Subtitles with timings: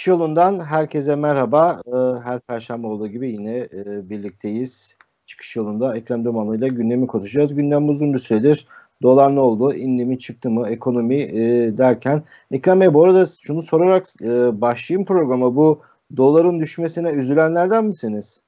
[0.00, 1.82] Çıkış yolundan herkese merhaba.
[1.86, 4.96] Ee, her perşembe olduğu gibi yine e, birlikteyiz.
[5.26, 7.54] Çıkış yolunda Ekrem İmamoğlu ile gündemi konuşacağız.
[7.54, 8.66] Gündem uzun bir süredir
[9.02, 12.22] dolar ne oldu, indi mi, çıktı mı, ekonomi e, derken.
[12.50, 15.56] Ekrem Bey bu arada şunu sorarak e, başlayayım programa.
[15.56, 15.82] Bu
[16.16, 18.42] doların düşmesine üzülenlerden misiniz?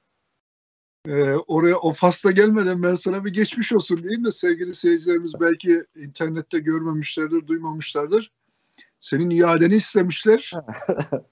[1.07, 5.83] Ee, oraya o fasla gelmeden ben sana bir geçmiş olsun diyeyim de sevgili seyircilerimiz belki
[5.95, 8.31] internette görmemişlerdir, duymamışlardır
[9.03, 10.51] senin iadeni istemişler.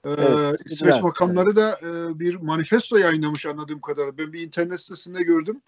[0.04, 4.18] ee, evet, İsveç makamları da e, bir manifesto yayınlamış anladığım kadarıyla.
[4.18, 5.60] Ben bir internet sitesinde gördüm.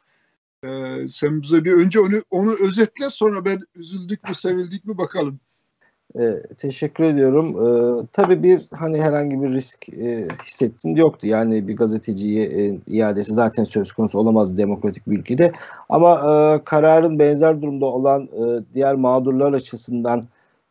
[0.65, 5.41] Ee, sen bize bir önce onu onu özetle sonra ben üzüldük mü sevildik mi bakalım.
[6.19, 7.47] E, teşekkür ediyorum.
[7.47, 11.27] E, tabii bir hani herhangi bir risk e, hissettim yoktu.
[11.27, 15.53] Yani bir gazeteciye e, iadesi zaten söz konusu olamaz demokratik bir ülkede.
[15.89, 20.25] Ama e, kararın benzer durumda olan e, diğer mağdurlar açısından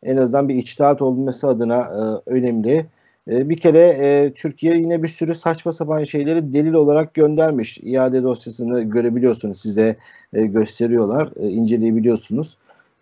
[0.04, 2.86] en azından bir içtihat olması adına e, önemli.
[3.30, 7.78] E, bir kere e, Türkiye yine bir sürü saçma sapan şeyleri delil olarak göndermiş.
[7.78, 9.96] İade dosyasını görebiliyorsunuz size
[10.32, 12.56] e, gösteriyorlar, e, inceleyebiliyorsunuz.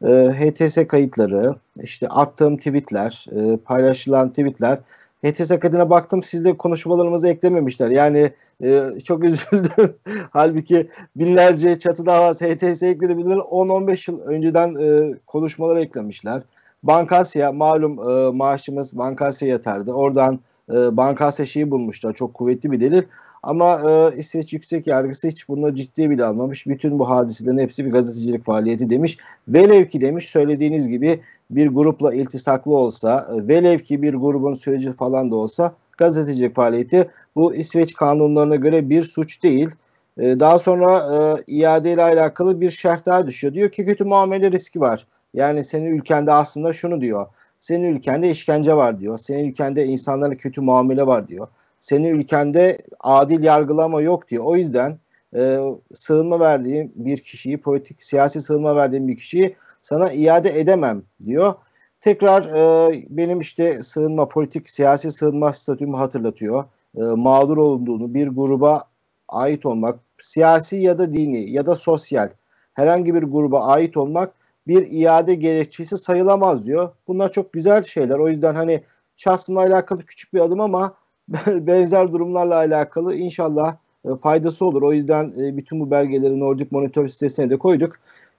[0.05, 4.79] E, HTS kayıtları, işte attığım tweetler, e, paylaşılan tweetler.
[5.25, 7.91] HTS kaydına baktım siz de konuşmalarımızı eklememişler.
[7.91, 9.95] Yani e, çok üzüldüm.
[10.31, 13.37] Halbuki binlerce çatı davası HTS eklenebilir.
[13.37, 16.43] 10-15 yıl önceden e, konuşmaları eklemişler.
[16.83, 19.93] Bankasya malum e, maaşımız Bankasya yatardı.
[19.93, 22.13] Oradan e, Bankasya şeyi bulmuşlar.
[22.13, 23.03] Çok kuvvetli bir delil.
[23.43, 26.67] Ama e, İsveç Yüksek Yargısı hiç bunu ciddi bile almamış.
[26.67, 29.19] Bütün bu hadiselerin hepsi bir gazetecilik faaliyeti demiş.
[29.49, 34.93] Velev ki demiş söylediğiniz gibi bir grupla iltisaklı olsa, e, velev ki bir grubun süreci
[34.93, 39.71] falan da olsa gazetecilik faaliyeti bu İsveç kanunlarına göre bir suç değil.
[40.19, 43.55] E, daha sonra e, iade ile alakalı bir şerh daha düşüyor.
[43.55, 45.07] Diyor ki kötü muamele riski var.
[45.35, 47.27] Yani senin ülkende aslında şunu diyor.
[47.61, 49.19] Senin ülkende işkence var diyor.
[49.19, 51.49] Senin ülkende insanlara kötü muamele var diyor.
[51.81, 54.45] Senin ülkende adil yargılama yok diyor.
[54.45, 54.99] O yüzden
[55.37, 55.59] e,
[55.95, 61.55] sığınma verdiğim bir kişiyi, politik siyasi sığınma verdiğim bir kişiyi sana iade edemem diyor.
[62.01, 66.65] Tekrar e, benim işte sığınma, politik siyasi sığınma statümü hatırlatıyor.
[66.97, 68.85] E, mağdur olduğunu, bir gruba
[69.29, 72.31] ait olmak, siyasi ya da dini ya da sosyal
[72.75, 74.35] herhangi bir gruba ait olmak
[74.67, 76.91] bir iade gerekçesi sayılamaz diyor.
[77.09, 78.19] Bunlar çok güzel şeyler.
[78.19, 78.83] O yüzden hani
[79.17, 80.95] şahsımla alakalı küçük bir adım ama
[81.47, 84.83] benzer durumlarla alakalı inşallah e, faydası olur.
[84.83, 87.93] O yüzden e, bütün bu belgeleri Nordic Monitor sitesine de koyduk.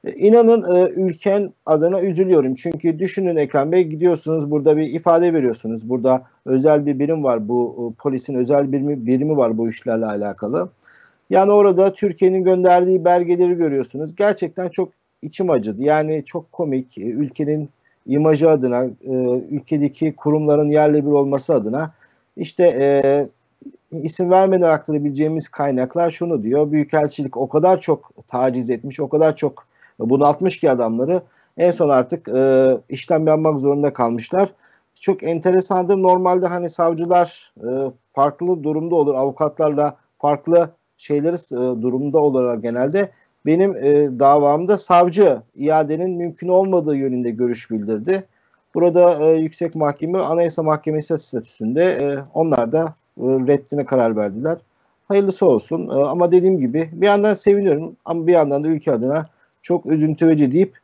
[0.05, 2.55] E, inanın ülken adına üzülüyorum.
[2.55, 5.89] Çünkü düşünün Ekrem Bey gidiyorsunuz burada bir ifade veriyorsunuz.
[5.89, 7.47] Burada özel bir birim var.
[7.47, 10.69] Bu polisin özel birimi, birimi var bu işlerle alakalı.
[11.29, 14.15] Yani orada Türkiye'nin gönderdiği belgeleri görüyorsunuz.
[14.15, 14.89] Gerçekten çok
[15.23, 15.83] içim acıdı.
[15.83, 16.97] Yani çok komik.
[16.97, 17.69] E, ülkenin
[18.07, 19.13] imajı adına, e,
[19.49, 21.93] ülkedeki kurumların yerle bir olması adına
[22.37, 23.27] işte e,
[23.91, 26.71] isim vermeden aktarabileceğimiz kaynaklar şunu diyor.
[26.71, 29.65] Büyükelçilik o kadar çok taciz etmiş, o kadar çok
[29.99, 31.23] bunaltmış ki adamları
[31.57, 32.29] en son artık
[32.89, 34.49] işlem yapmak zorunda kalmışlar.
[34.99, 35.97] Çok enteresandır.
[35.97, 37.53] Normalde hani savcılar
[38.13, 39.15] farklı durumda olur.
[39.15, 41.35] Avukatlarla farklı şeyleri
[41.81, 43.11] durumda olurlar genelde.
[43.45, 48.23] Benim e, davamda savcı iadenin mümkün olmadığı yönünde görüş bildirdi.
[48.75, 54.57] Burada e, Yüksek Mahkeme Anayasa Mahkemesi statüsünde e, onlar da e, reddine karar verdiler.
[55.07, 55.89] Hayırlısı olsun.
[55.89, 59.23] E, ama dediğim gibi bir yandan seviniyorum ama bir yandan da ülke adına
[59.61, 60.77] çok üzüntü verici deyip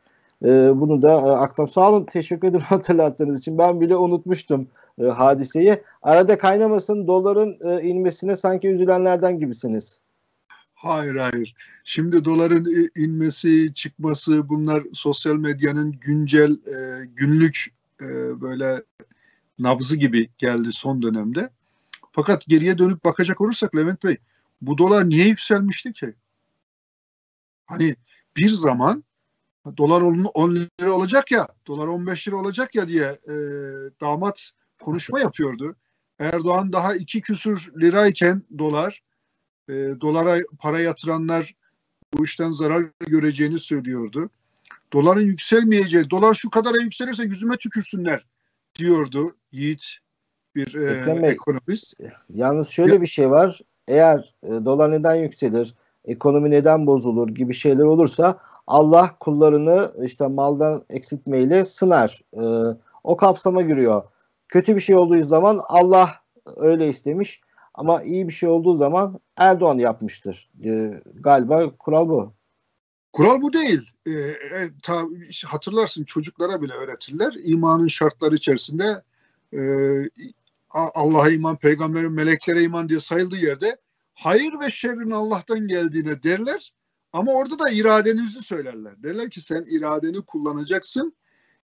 [0.44, 2.04] e, bunu da e, aklım sağ olun.
[2.04, 3.58] Teşekkür ederim hatırlattığınız için.
[3.58, 4.66] Ben bile unutmuştum
[5.00, 5.82] e, hadiseyi.
[6.02, 10.00] Arada kaynamasın doların e, inmesine sanki üzülenlerden gibisiniz.
[10.80, 11.54] Hayır hayır.
[11.84, 17.66] Şimdi doların inmesi, çıkması bunlar sosyal medyanın güncel e, günlük
[18.00, 18.82] e, böyle
[19.58, 21.50] nabzı gibi geldi son dönemde.
[22.12, 24.16] Fakat geriye dönüp bakacak olursak Levent Bey
[24.62, 26.14] bu dolar niye yükselmişti ki?
[27.66, 27.96] Hani
[28.36, 29.04] bir zaman
[29.76, 33.34] dolar 10 lira olacak ya, dolar 15 lira olacak ya diye e,
[34.00, 34.50] damat
[34.80, 35.76] konuşma yapıyordu.
[36.18, 39.02] Erdoğan daha iki küsür lirayken dolar
[39.70, 41.54] e, dolara para yatıranlar
[42.14, 44.30] bu işten zarar göreceğini söylüyordu.
[44.92, 48.26] Doların yükselmeyeceği, dolar şu kadara yükselirse yüzüme tükürsünler
[48.78, 49.84] diyordu Yiğit
[50.54, 51.94] bir e, ekonomist.
[52.34, 53.60] Yalnız şöyle ya, bir şey var.
[53.88, 55.74] Eğer e, dolar neden yükselir,
[56.04, 62.20] ekonomi neden bozulur gibi şeyler olursa Allah kullarını işte maldan eksiltmeyle sınar.
[62.34, 62.42] E,
[63.04, 64.02] o kapsama giriyor.
[64.48, 66.10] Kötü bir şey olduğu zaman Allah
[66.56, 67.40] öyle istemiş.
[67.74, 70.50] Ama iyi bir şey olduğu zaman Erdoğan yapmıştır.
[70.64, 72.34] E, galiba kural bu.
[73.12, 73.90] Kural bu değil.
[74.06, 75.02] E, e, ta,
[75.46, 77.34] hatırlarsın çocuklara bile öğretirler.
[77.44, 79.02] İmanın şartları içerisinde
[79.54, 79.60] e,
[80.70, 83.76] Allah'a iman, peygambere, meleklere iman diye sayıldığı yerde
[84.14, 86.72] hayır ve şerrin Allah'tan geldiğine derler.
[87.12, 89.02] Ama orada da iradenizi söylerler.
[89.02, 91.16] Derler ki sen iradeni kullanacaksın.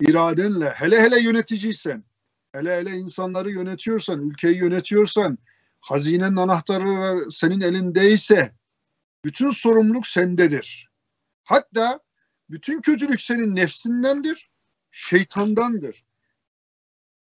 [0.02, 2.04] İradenle hele hele yöneticiysen,
[2.52, 5.38] hele hele insanları yönetiyorsan, ülkeyi yönetiyorsan,
[5.82, 8.56] hazinenin anahtarı senin elindeyse
[9.26, 10.90] bütün sorumluluk sendedir.
[11.44, 12.00] Hatta
[12.50, 14.50] bütün kötülük senin nefsindendir,
[14.92, 16.04] şeytandandır.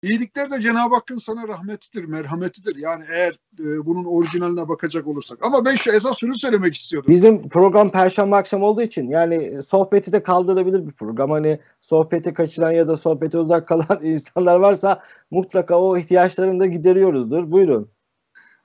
[0.03, 2.77] İyilikler de Cenab-ı Hakk'ın sana rahmetidir, merhametidir.
[2.77, 5.39] Yani eğer e, bunun orijinaline bakacak olursak.
[5.43, 7.13] Ama ben şu esas şunu söylemek istiyordum.
[7.13, 11.31] Bizim program perşembe akşam olduğu için yani sohbeti de kaldırabilir bir program.
[11.31, 17.51] Hani sohbeti kaçıran ya da sohbete uzak kalan insanlar varsa mutlaka o ihtiyaçlarını da gideriyoruzdur.
[17.51, 17.91] Buyurun.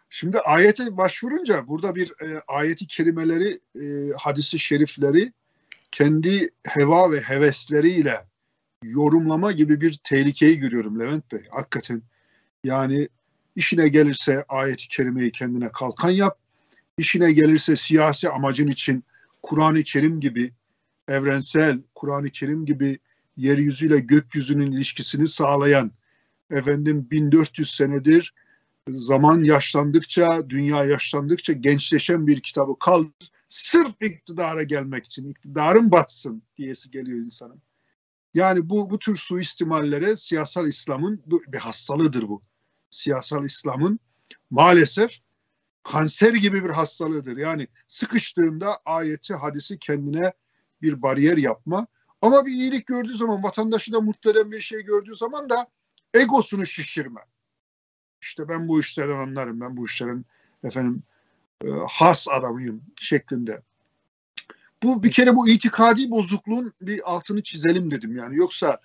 [0.09, 5.33] Şimdi ayete başvurunca burada bir e, ayeti kerimeleri, e, hadisi şerifleri
[5.91, 8.25] kendi heva ve hevesleriyle
[8.83, 11.43] yorumlama gibi bir tehlikeyi görüyorum Levent Bey.
[11.49, 12.01] Hakikaten
[12.63, 13.09] yani
[13.55, 16.37] işine gelirse ayet-i kerimeyi kendine kalkan yap.
[16.97, 19.03] İşine gelirse siyasi amacın için
[19.43, 20.53] Kur'an-ı Kerim gibi
[21.07, 22.99] evrensel, Kur'an-ı Kerim gibi
[23.37, 25.91] yeryüzüyle gökyüzünün ilişkisini sağlayan
[26.51, 28.33] efendim 1400 senedir
[28.93, 33.31] zaman yaşlandıkça, dünya yaşlandıkça gençleşen bir kitabı kaldır.
[33.47, 37.61] Sırf iktidara gelmek için, iktidarın batsın diyesi geliyor insanın.
[38.33, 42.41] Yani bu bu tür suistimallere siyasal İslam'ın bir hastalığıdır bu.
[42.89, 43.99] Siyasal İslam'ın
[44.49, 45.19] maalesef
[45.83, 47.37] kanser gibi bir hastalığıdır.
[47.37, 50.33] Yani sıkıştığında ayeti, hadisi kendine
[50.81, 51.87] bir bariyer yapma.
[52.21, 55.67] Ama bir iyilik gördüğü zaman, vatandaşı da mutlu eden bir şey gördüğü zaman da
[56.13, 57.21] egosunu şişirme.
[58.21, 60.25] İşte ben bu işlerden anlarım, ben bu işlerin
[60.63, 61.03] efendim
[61.63, 63.61] e, has adamıyım şeklinde.
[64.83, 68.37] Bu bir kere bu itikadi bozukluğun bir altını çizelim dedim yani.
[68.37, 68.79] Yoksa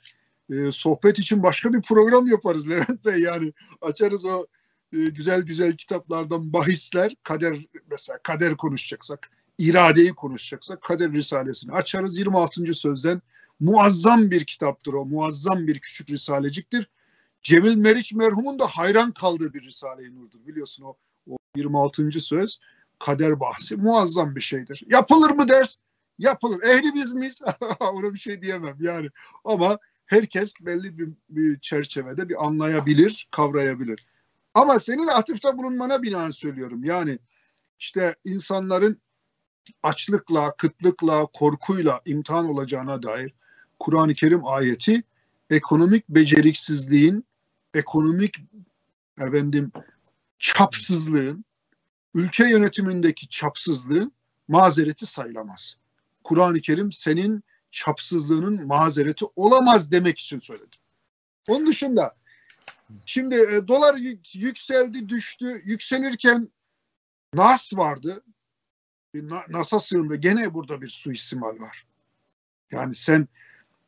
[0.50, 3.20] e, sohbet için başka bir program yaparız Levent Bey.
[3.20, 4.46] Yani açarız o
[4.92, 12.19] e, güzel güzel kitaplardan bahisler, kader mesela kader konuşacaksak, iradeyi konuşacaksak kader risalesini açarız.
[12.19, 12.75] 26.
[12.75, 13.22] sözden
[13.60, 15.04] muazzam bir kitaptır o.
[15.04, 16.88] Muazzam bir küçük risaleciktir.
[17.44, 20.46] Cemil Meriç merhumun da hayran kaldığı bir Risale-i Nur'dur.
[20.46, 20.96] Biliyorsun o,
[21.31, 22.20] o 26.
[22.20, 22.61] söz
[22.99, 24.82] kader bahsi muazzam bir şeydir.
[24.87, 25.76] Yapılır mı ders?
[26.19, 26.62] Yapılır.
[26.62, 27.43] Ehli biz miyiz?
[27.81, 29.08] Ona bir şey diyemem yani.
[29.44, 34.06] Ama herkes belli bir, bir çerçevede bir anlayabilir, kavrayabilir.
[34.55, 36.85] Ama senin atıfta bulunmana binaen söylüyorum.
[36.85, 37.19] Yani
[37.79, 39.00] işte insanların
[39.82, 43.35] açlıkla, kıtlıkla, korkuyla imtihan olacağına dair
[43.79, 45.02] Kur'an-ı Kerim ayeti
[45.50, 47.25] ekonomik beceriksizliğin,
[47.75, 48.37] ekonomik
[49.19, 49.73] efendim
[50.38, 51.44] çapsızlığın,
[52.15, 54.12] ülke yönetimindeki çapsızlığın
[54.49, 55.76] mazereti sayılamaz.
[56.25, 60.79] Kur'an-ı Kerim senin çapsızlığının mazereti olamaz demek için söyledim.
[61.49, 62.17] Onun dışında
[63.06, 63.94] şimdi e, dolar
[64.35, 66.49] yükseldi düştü yükselirken
[67.35, 68.25] Nas vardı.
[69.49, 70.17] Nas'a sığındı.
[70.17, 71.87] Gene burada bir suistimal var.
[72.73, 73.29] Yani sen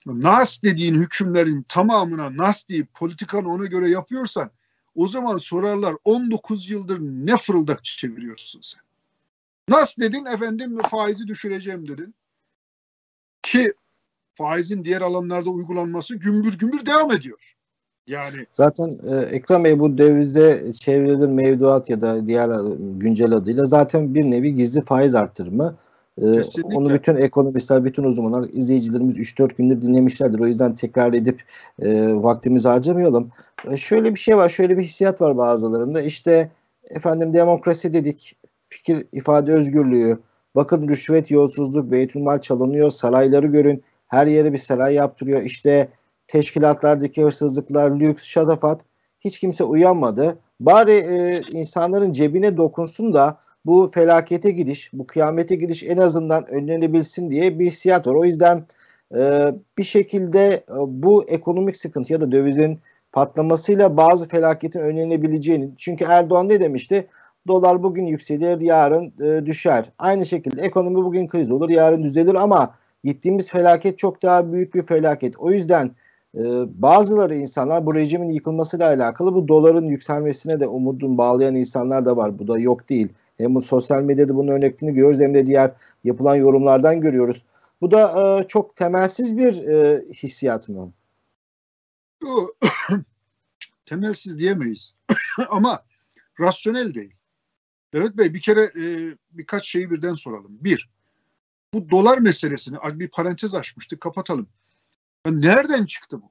[0.06, 4.50] Nas dediğin hükümlerin tamamına Nas deyip politikanı ona göre yapıyorsan
[4.94, 8.80] o zaman sorarlar 19 yıldır ne fırıldak çeviriyorsun sen?
[9.68, 12.14] Nas dedin efendim faizi düşüreceğim dedin.
[13.42, 13.74] Ki
[14.34, 17.56] faizin diğer alanlarda uygulanması gümbür gümbür devam ediyor.
[18.06, 24.14] Yani zaten e, Ekrem Bey bu dövizde çevrilir mevduat ya da diğer güncel adıyla zaten
[24.14, 25.76] bir nevi gizli faiz arttırımı.
[26.22, 30.40] E, onu bütün ekonomistler, bütün uzmanlar, izleyicilerimiz 3-4 gündür dinlemişlerdir.
[30.40, 31.42] O yüzden tekrar edip
[31.82, 33.30] e, vaktimizi harcamayalım.
[33.70, 36.00] E, şöyle bir şey var, şöyle bir hissiyat var bazılarında.
[36.00, 36.50] İşte
[36.90, 38.36] efendim demokrasi dedik,
[38.68, 40.18] fikir ifade özgürlüğü,
[40.56, 42.90] Bakın rüşvet, yolsuzluk, beytülmal çalınıyor.
[42.90, 43.82] Sarayları görün.
[44.06, 45.42] Her yere bir saray yaptırıyor.
[45.42, 45.88] İşte
[46.26, 48.80] teşkilatlardaki hırsızlıklar, lüks, şatafat.
[49.20, 50.38] Hiç kimse uyanmadı.
[50.60, 57.30] Bari e, insanların cebine dokunsun da bu felakete gidiş, bu kıyamete gidiş en azından önlenebilsin
[57.30, 58.14] diye bir hissiyat var.
[58.14, 58.64] O yüzden
[59.14, 62.78] e, bir şekilde e, bu ekonomik sıkıntı ya da dövizin
[63.12, 65.70] patlamasıyla bazı felaketin önlenebileceğini.
[65.78, 67.06] Çünkü Erdoğan ne demişti?
[67.48, 69.92] Dolar bugün yükselir, yarın e, düşer.
[69.98, 74.82] Aynı şekilde ekonomi bugün kriz olur, yarın düzelir ama gittiğimiz felaket çok daha büyük bir
[74.82, 75.38] felaket.
[75.38, 75.90] O yüzden
[76.34, 76.42] e,
[76.82, 82.38] bazıları insanlar bu rejimin yıkılmasıyla alakalı bu doların yükselmesine de umudun bağlayan insanlar da var.
[82.38, 83.08] Bu da yok değil.
[83.38, 85.72] Hem bu sosyal medyada bunun örneklerini görüyoruz hem de diğer
[86.04, 87.44] yapılan yorumlardan görüyoruz.
[87.80, 90.92] Bu da e, çok temelsiz bir e, hissiyat mı?
[93.86, 94.94] temelsiz diyemeyiz.
[95.48, 95.84] Ama
[96.40, 97.14] rasyonel değil.
[97.92, 100.58] Evet Bey bir kere e, birkaç şeyi birden soralım.
[100.60, 100.90] Bir,
[101.74, 104.48] bu dolar meselesini bir parantez açmıştık kapatalım.
[105.26, 106.30] Ya nereden çıktı bu?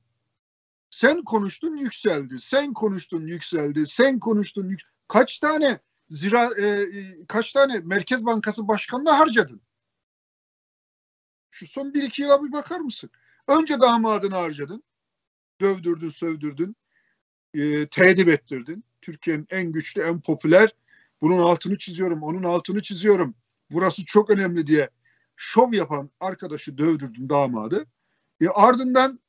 [0.89, 2.39] Sen konuştun yükseldi.
[2.39, 3.87] Sen konuştun yükseldi.
[3.87, 9.61] Sen konuştun yük Kaç tane zira e, e, kaç tane Merkez Bankası başkanına harcadın?
[11.51, 13.09] Şu son bir iki yıla bir bakar mısın?
[13.47, 14.83] Önce damadını harcadın.
[15.61, 16.75] Dövdürdün, sövdürdün.
[17.53, 18.83] E, tehdit ettirdin.
[19.01, 20.75] Türkiye'nin en güçlü, en popüler.
[21.21, 23.35] Bunun altını çiziyorum, onun altını çiziyorum.
[23.71, 24.89] Burası çok önemli diye
[25.35, 27.85] şov yapan arkadaşı dövdürdün damadı.
[28.41, 29.19] E, ardından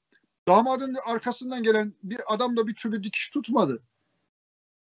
[0.48, 3.82] damadın arkasından gelen bir adam da bir türlü dikiş tutmadı.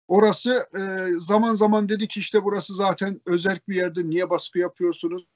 [0.08, 0.80] Orası e,
[1.20, 4.04] zaman zaman dedi ki işte burası zaten özel bir yerdir.
[4.04, 5.26] Niye baskı yapıyorsunuz?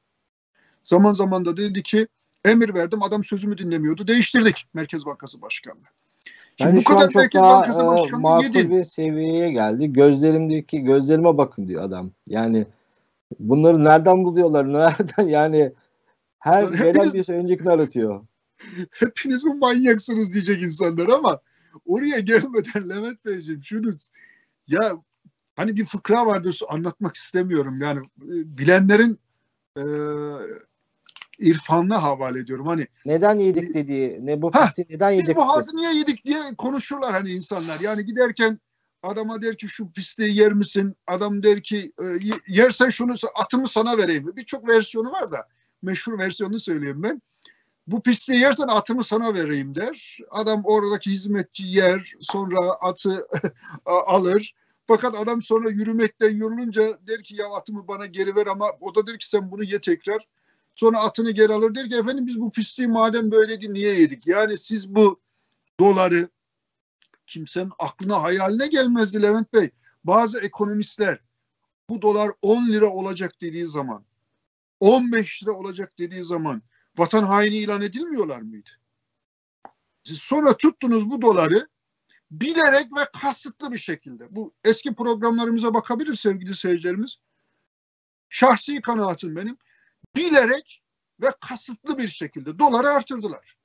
[0.84, 2.06] Zaman zaman da dedi ki
[2.44, 4.08] emir verdim adam sözümü dinlemiyordu.
[4.08, 5.86] Değiştirdik Merkez Bankası Başkanlığı.
[6.56, 8.70] Şimdi bu kadar çok Merkez daha Bankası e, makul yedin.
[8.70, 9.92] bir seviyeye geldi.
[9.92, 12.10] Gözlerimdeki gözlerime bakın diyor adam.
[12.28, 12.66] Yani
[13.38, 14.66] bunları nereden buluyorlar?
[14.72, 15.72] Nereden yani
[16.38, 18.26] her yani hepiniz, bir öncekini aratıyor.
[18.90, 21.40] Hepiniz mi manyaksınız diyecek insanlar ama
[21.86, 23.94] oraya gelmeden Levent Beyciğim şunu
[24.66, 24.92] ya
[25.56, 27.80] hani bir fıkra vardır anlatmak istemiyorum.
[27.80, 29.18] Yani e, bilenlerin
[29.76, 29.84] e,
[31.38, 32.66] irfanla havale ediyorum.
[32.66, 35.28] Hani neden yedik dediği, ne bu pisliği neden yedik?
[35.28, 37.80] Biz bu haltı niye yedik diye konuşurlar hani insanlar.
[37.80, 38.60] Yani giderken
[39.02, 40.96] adama der ki şu pisliği yer misin?
[41.06, 42.04] Adam der ki e,
[42.48, 44.36] yersen şunu atımı sana vereyim.
[44.36, 45.48] Birçok versiyonu var da
[45.82, 47.22] meşhur versiyonunu söyleyeyim ben.
[47.86, 50.18] Bu pisliği yersen atımı sana vereyim der.
[50.30, 53.26] Adam oradaki hizmetçi yer sonra atı
[53.86, 54.54] alır.
[54.86, 59.06] Fakat adam sonra yürümekten yorulunca der ki ya atımı bana geri ver ama o da
[59.06, 60.28] der ki sen bunu ye tekrar.
[60.74, 64.26] Sonra atını geri alır der ki efendim biz bu pisliği madem böyleydi niye yedik?
[64.26, 65.20] Yani siz bu
[65.80, 66.28] doları
[67.26, 69.70] kimsenin aklına hayaline gelmezdi Levent Bey.
[70.04, 71.20] Bazı ekonomistler
[71.88, 74.04] bu dolar 10 lira olacak dediği zaman
[74.80, 76.62] 15 lira olacak dediği zaman
[76.98, 78.70] vatan haini ilan edilmiyorlar mıydı?
[80.04, 81.68] Siz sonra tuttunuz bu doları
[82.30, 84.36] bilerek ve kasıtlı bir şekilde.
[84.36, 87.16] Bu eski programlarımıza bakabilir sevgili seyircilerimiz.
[88.28, 89.56] Şahsi kanaatim benim.
[90.16, 90.82] Bilerek
[91.22, 93.56] ve kasıtlı bir şekilde doları artırdılar.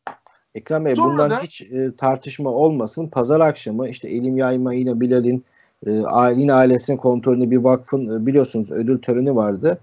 [0.55, 3.07] Ekrem Bey Sonra bundan da, hiç e, tartışma olmasın.
[3.07, 5.45] Pazar akşamı işte Elim Yayma yine Bilal'in
[5.85, 5.91] e,
[6.35, 9.79] yine ailesinin kontrolünde bir vakfın e, biliyorsunuz ödül töreni vardı.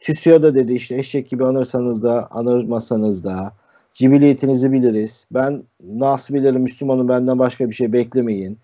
[0.00, 3.52] TÜSİAD da dedi işte eşek gibi anırsanız da anırmasanız da
[3.92, 5.26] cibiliyetinizi biliriz.
[5.30, 8.58] Ben nasıl bilirim Müslümanım benden başka bir şey beklemeyin.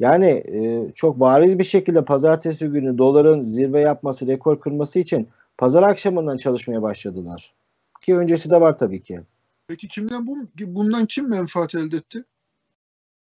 [0.00, 5.28] Yani e, çok bariz bir şekilde pazartesi günü doların zirve yapması, rekor kırması için
[5.58, 7.52] pazar akşamından çalışmaya başladılar.
[8.00, 9.20] Ki öncesi de var tabii ki.
[9.68, 12.24] Peki kimden bu bundan kim menfaat elde etti?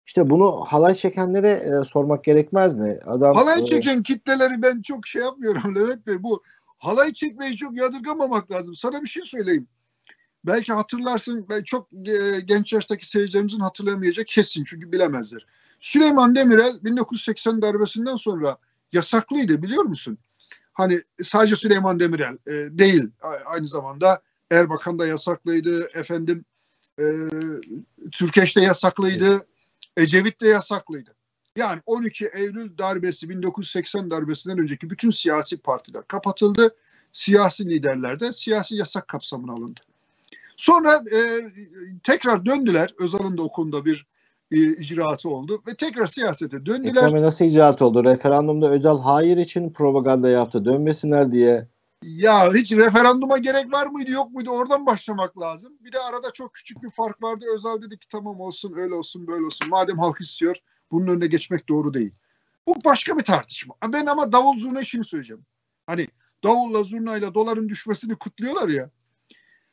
[0.05, 2.99] İşte bunu halay çekenlere e, sormak gerekmez mi?
[3.05, 6.23] Adam halay e, çeken kitleleri ben çok şey yapmıyorum Levent Bey.
[6.23, 6.43] Bu
[6.77, 8.75] halay çekmeyi çok yadırgamamak lazım.
[8.75, 9.67] Sana bir şey söyleyeyim.
[10.45, 15.45] Belki hatırlarsın, ben çok e, genç yaştaki seyircilerimizin hatırlayamayacak kesin çünkü bilemezler.
[15.79, 18.57] Süleyman Demirel 1980 darbesinden sonra
[18.91, 20.17] yasaklıydı biliyor musun?
[20.73, 23.09] Hani sadece Süleyman Demirel e, değil
[23.45, 26.45] aynı zamanda Erbakan da yasaklıydı efendim
[26.99, 27.05] e,
[28.11, 29.47] Türkeş de yasaklıydı
[29.97, 31.16] Ecevit de yasaklıydı.
[31.57, 36.75] Yani 12 Eylül darbesi 1980 darbesinden önceki bütün siyasi partiler kapatıldı.
[37.13, 39.79] Siyasi liderler de siyasi yasak kapsamına alındı.
[40.57, 41.19] Sonra e,
[42.03, 42.93] tekrar döndüler.
[42.99, 44.05] Özal'ın da okulunda bir
[44.51, 47.01] e, icraatı oldu ve tekrar siyasete döndüler.
[47.01, 48.03] Ekonomi nasıl icraat oldu?
[48.03, 50.65] Referandumda Özal hayır için propaganda yaptı.
[50.65, 51.67] Dönmesinler diye.
[52.03, 55.73] Ya hiç referanduma gerek var mıydı yok muydu oradan başlamak lazım.
[55.81, 57.45] Bir de arada çok küçük bir fark vardı.
[57.55, 59.69] Özal dedi ki tamam olsun öyle olsun böyle olsun.
[59.69, 60.55] Madem halk istiyor
[60.91, 62.11] bunun önüne geçmek doğru değil.
[62.67, 63.75] Bu başka bir tartışma.
[63.87, 65.45] Ben ama davul zurna işini söyleyeceğim.
[65.85, 66.07] Hani
[66.43, 68.89] davulla zurnayla doların düşmesini kutluyorlar ya.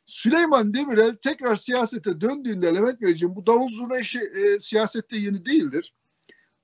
[0.06, 5.94] Süleyman Demirel tekrar siyasete döndüğünde Levent Beyciğim bu davul zurna işi e, siyasette yeni değildir.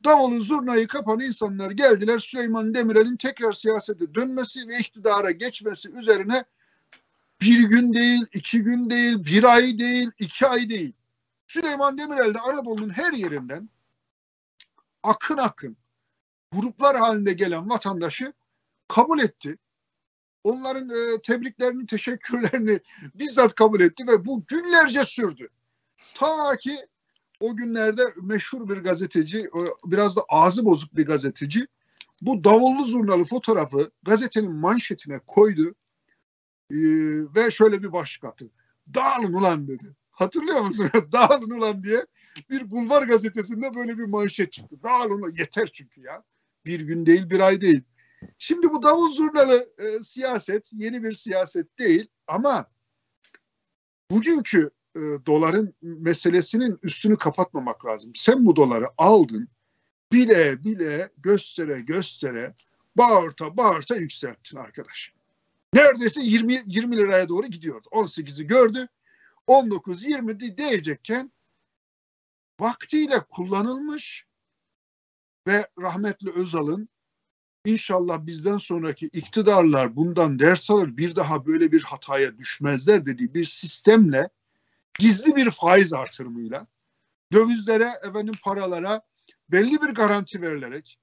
[0.04, 6.45] Davulu zurnayı kapan insanlar geldiler Süleyman Demirel'in tekrar siyasete dönmesi ve iktidara geçmesi üzerine
[7.40, 10.92] bir gün değil, iki gün değil, bir ay değil, iki ay değil.
[11.49, 13.69] Süleyman Demirel de Anadolu'nun her yerinden
[15.02, 15.76] akın akın
[16.52, 18.33] gruplar halinde gelen vatandaşı
[18.88, 19.59] kabul etti
[20.45, 22.80] onların e, tebriklerini, teşekkürlerini
[23.14, 25.49] bizzat kabul etti ve bu günlerce sürdü.
[26.14, 26.76] Ta ki
[27.40, 29.50] o günlerde meşhur bir gazeteci,
[29.85, 31.66] biraz da ağzı bozuk bir gazeteci
[32.23, 35.75] bu davullu zurnalı fotoğrafı gazetenin manşetine koydu
[36.71, 36.76] ee,
[37.35, 38.50] ve şöyle bir başlık attı.
[38.95, 39.95] Dağılın ulan dedi.
[40.11, 40.90] Hatırlıyor musun?
[41.12, 42.07] Dağılın ulan diye
[42.51, 44.77] bir bulvar gazetesinde böyle bir manşet çıktı.
[44.83, 46.23] Dağılın ulan yeter çünkü ya.
[46.67, 47.83] Bir gün değil bir ay değil.
[48.39, 52.67] Şimdi bu davul zurnalı e, siyaset yeni bir siyaset değil ama
[54.11, 58.13] bugünkü e, doların meselesinin üstünü kapatmamak lazım.
[58.15, 59.49] Sen bu doları aldın,
[60.13, 62.55] bile bile göstere göstere
[62.97, 65.13] bağırta bağırta yükselttin arkadaş.
[65.75, 67.89] Neredeyse 20 20 liraya doğru gidiyordu.
[67.93, 68.89] 18'i gördü.
[69.47, 71.33] 19 20 diyecekken
[72.61, 74.26] vaktiyle kullanılmış
[75.47, 76.88] ve rahmetli Özal'ın
[77.64, 83.45] inşallah bizden sonraki iktidarlar bundan ders alır bir daha böyle bir hataya düşmezler dediği bir
[83.45, 84.29] sistemle
[84.99, 86.67] gizli bir faiz artırımıyla
[87.33, 89.02] dövizlere efendim paralara
[89.49, 90.99] belli bir garanti verilerek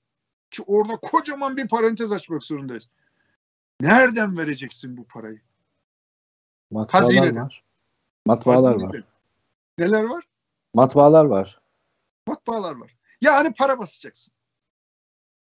[0.52, 2.90] ki orada kocaman bir parantez açmak zorundayız.
[3.82, 5.42] Nereden vereceksin bu parayı?
[6.72, 7.44] Matbaalar Hazineden.
[7.46, 7.64] var.
[8.26, 9.02] Matbaalar Hazineden.
[9.02, 9.08] var.
[9.78, 10.24] Neler var?
[10.74, 11.62] Matbaalar var.
[12.28, 12.98] Matbaalar var.
[13.22, 14.34] Yani para basacaksın.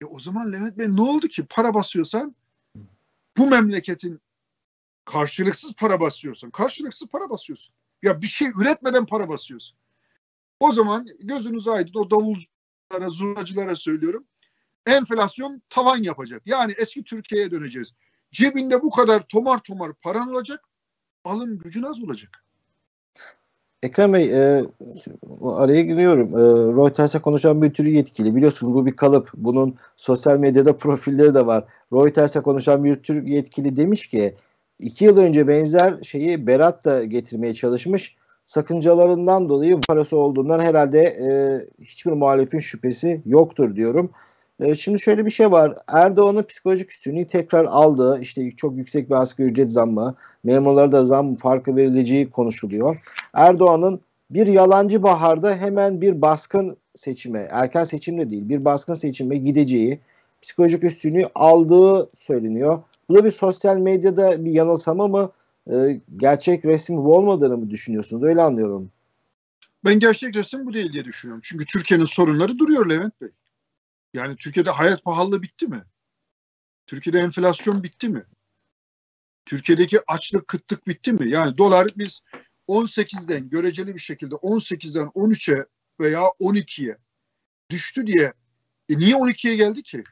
[0.01, 1.47] E o zaman Levent Bey ne oldu ki?
[1.47, 2.37] Para basıyorsan
[3.37, 4.21] bu memleketin
[5.05, 6.51] karşılıksız para basıyorsun.
[6.51, 7.75] Karşılıksız para basıyorsun.
[8.03, 9.79] Ya bir şey üretmeden para basıyorsun.
[10.61, 14.27] O zaman gözünüz aydın o davulculara, zurnacılara söylüyorum.
[14.87, 16.43] Enflasyon tavan yapacak.
[16.47, 17.93] Yani eski Türkiye'ye döneceğiz.
[18.33, 20.65] Cebinde bu kadar tomar tomar paran olacak.
[21.25, 22.44] Alım gücün az olacak.
[23.85, 24.65] Ekrem Bey e,
[25.45, 26.29] araya giriyorum.
[26.29, 26.41] E,
[26.77, 28.37] Reuters'e konuşan bir tür yetkili.
[28.37, 29.31] Biliyorsunuz bu bir kalıp.
[29.35, 31.65] Bunun sosyal medyada profilleri de var.
[31.93, 34.35] Reuters'e konuşan bir tür yetkili demiş ki
[34.79, 38.17] iki yıl önce benzer şeyi Berat da getirmeye çalışmış.
[38.45, 41.29] Sakıncalarından dolayı parası olduğundan herhalde e,
[41.85, 44.11] hiçbir muhalefin şüphesi yoktur diyorum.
[44.61, 45.75] E, şimdi şöyle bir şey var.
[45.89, 48.19] Erdoğan'ın psikolojik üstünlüğü tekrar aldı.
[48.21, 52.97] İşte çok yüksek bir asgari ücret zammı, memurlara da zam farkı verileceği konuşuluyor.
[53.33, 60.01] Erdoğan'ın bir yalancı baharda hemen bir baskın seçime, erken seçimde değil, bir baskın seçime gideceği,
[60.43, 62.83] psikolojik üstünlüğü aldığı söyleniyor.
[63.09, 65.31] Bu da bir sosyal medyada bir yanılsama mı?
[65.71, 68.23] E, gerçek resim bu olmadığını mı düşünüyorsunuz?
[68.23, 68.91] Öyle anlıyorum.
[69.85, 71.41] Ben gerçek resim bu değil diye düşünüyorum.
[71.45, 73.29] Çünkü Türkiye'nin sorunları duruyor Levent Bey.
[74.15, 75.85] Yani Türkiye'de hayat pahalılığı bitti mi?
[76.87, 78.25] Türkiye'de enflasyon bitti mi?
[79.47, 81.31] Türkiye'deki açlık, kıtlık bitti mi?
[81.31, 82.21] Yani dolar biz
[82.69, 85.67] 18'den göreceli bir şekilde 18'den 13'e
[86.01, 86.99] veya 12'ye
[87.71, 88.33] düştü diye
[88.89, 90.05] e niye 12'ye geldi ki?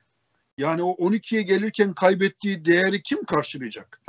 [0.58, 4.00] Yani o 12'ye gelirken kaybettiği değeri kim karşılayacak?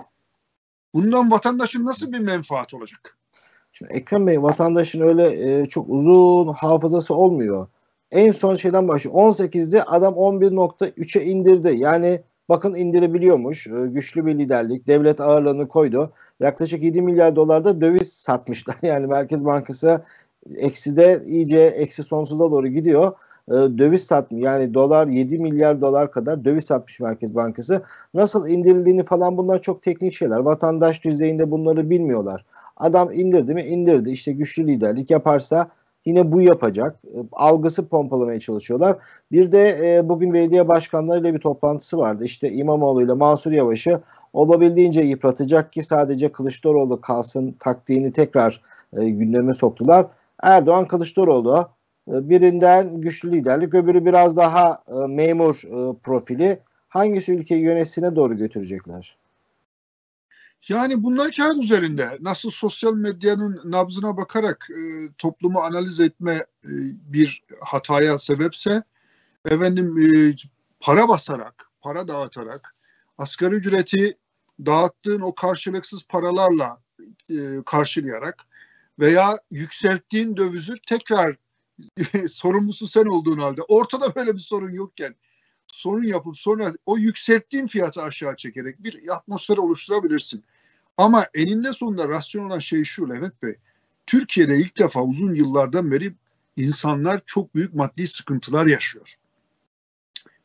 [0.93, 3.17] Bundan vatandaşın nasıl bir menfaat olacak?
[3.71, 7.67] Şimdi Ekrem Bey vatandaşın öyle e, çok uzun hafızası olmuyor.
[8.13, 9.15] En son şeyden başlıyor.
[9.15, 11.73] 18'de adam 11.3'e indirdi.
[11.77, 13.67] Yani bakın indirebiliyormuş.
[13.67, 14.87] E, güçlü bir liderlik.
[14.87, 16.13] Devlet ağırlığını koydu.
[16.39, 18.75] Yaklaşık 7 milyar dolar da döviz satmışlar.
[18.83, 20.01] Yani Merkez Bankası
[20.55, 23.11] ekside iyice eksi sonsuza doğru gidiyor.
[23.47, 24.43] E, döviz satmış.
[24.43, 27.81] Yani dolar 7 milyar dolar kadar döviz satmış Merkez Bankası.
[28.13, 30.39] Nasıl indirildiğini falan bunlar çok teknik şeyler.
[30.39, 32.45] Vatandaş düzeyinde bunları bilmiyorlar.
[32.77, 33.61] Adam indirdi mi?
[33.61, 34.11] indirdi.
[34.11, 35.69] İşte güçlü liderlik yaparsa
[36.05, 36.99] yine bu yapacak.
[37.05, 38.97] E, algısı pompalamaya çalışıyorlar.
[39.31, 42.23] Bir de e, bugün belediye başkanlarıyla bir toplantısı vardı.
[42.23, 44.01] İşte İmamoğlu ile Mansur Yavaş'ı
[44.33, 48.61] olabildiğince yıpratacak ki sadece Kılıçdaroğlu kalsın taktiğini tekrar
[48.97, 50.05] e, gündeme soktular.
[50.43, 51.67] Erdoğan Kılıçdaroğlu
[52.11, 58.37] e, birinden güçlü liderlik öbürü biraz daha e, memur e, profili hangisi ülkeyi yönetsine doğru
[58.37, 59.17] götürecekler?
[60.69, 62.17] Yani bunlar kağıt üzerinde.
[62.21, 66.71] Nasıl sosyal medyanın nabzına bakarak e, toplumu analiz etme e,
[67.13, 68.83] bir hataya sebepse
[69.45, 70.35] efendim e,
[70.79, 72.75] para basarak, para dağıtarak
[73.17, 74.17] asgari ücreti
[74.65, 76.81] dağıttığın o karşılıksız paralarla
[77.29, 78.43] e, karşılayarak
[78.99, 81.35] veya yükselttiğin dövizi tekrar
[82.27, 85.15] sorumlusu sen olduğun halde ortada böyle bir sorun yokken
[85.73, 90.43] sorun yapıp sonra o yükselttiğin fiyatı aşağı çekerek bir atmosfer oluşturabilirsin.
[90.97, 93.55] Ama eninde sonunda rasyon olan şey şu Levent Bey.
[94.07, 96.13] Türkiye'de ilk defa uzun yıllardan beri
[96.57, 99.15] insanlar çok büyük maddi sıkıntılar yaşıyor.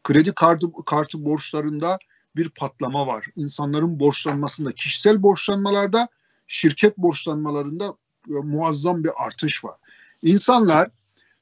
[0.05, 1.99] Kredi kartı, kartı borçlarında
[2.37, 3.27] bir patlama var.
[3.37, 6.09] İnsanların borçlanmasında, kişisel borçlanmalarda,
[6.47, 7.95] şirket borçlanmalarında
[8.29, 9.77] e, muazzam bir artış var.
[10.23, 10.91] İnsanlar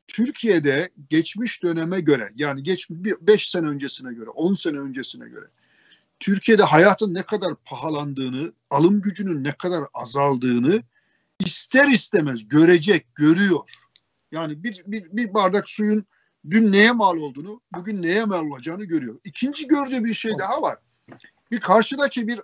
[0.08, 5.46] Türkiye'de geçmiş döneme göre yani geç 5 sene öncesine göre 10 sene öncesine göre
[6.20, 10.82] Türkiye'de hayatın ne kadar pahalandığını, alım gücünün ne kadar azaldığını
[11.38, 13.60] ister istemez görecek, görüyor.
[14.32, 16.04] Yani bir, bir, bir bardak suyun
[16.50, 19.20] dün neye mal olduğunu, bugün neye mal olacağını görüyor.
[19.24, 20.78] İkinci gördüğü bir şey daha var.
[21.50, 22.40] Bir karşıdaki bir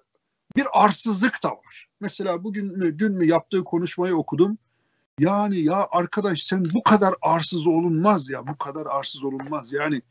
[0.57, 1.88] bir arsızlık da var.
[2.01, 4.59] Mesela bugün mü, dün mü yaptığı konuşmayı okudum.
[5.18, 9.72] Yani ya arkadaş sen bu kadar arsız olunmaz ya, bu kadar arsız olunmaz.
[9.72, 10.03] Yani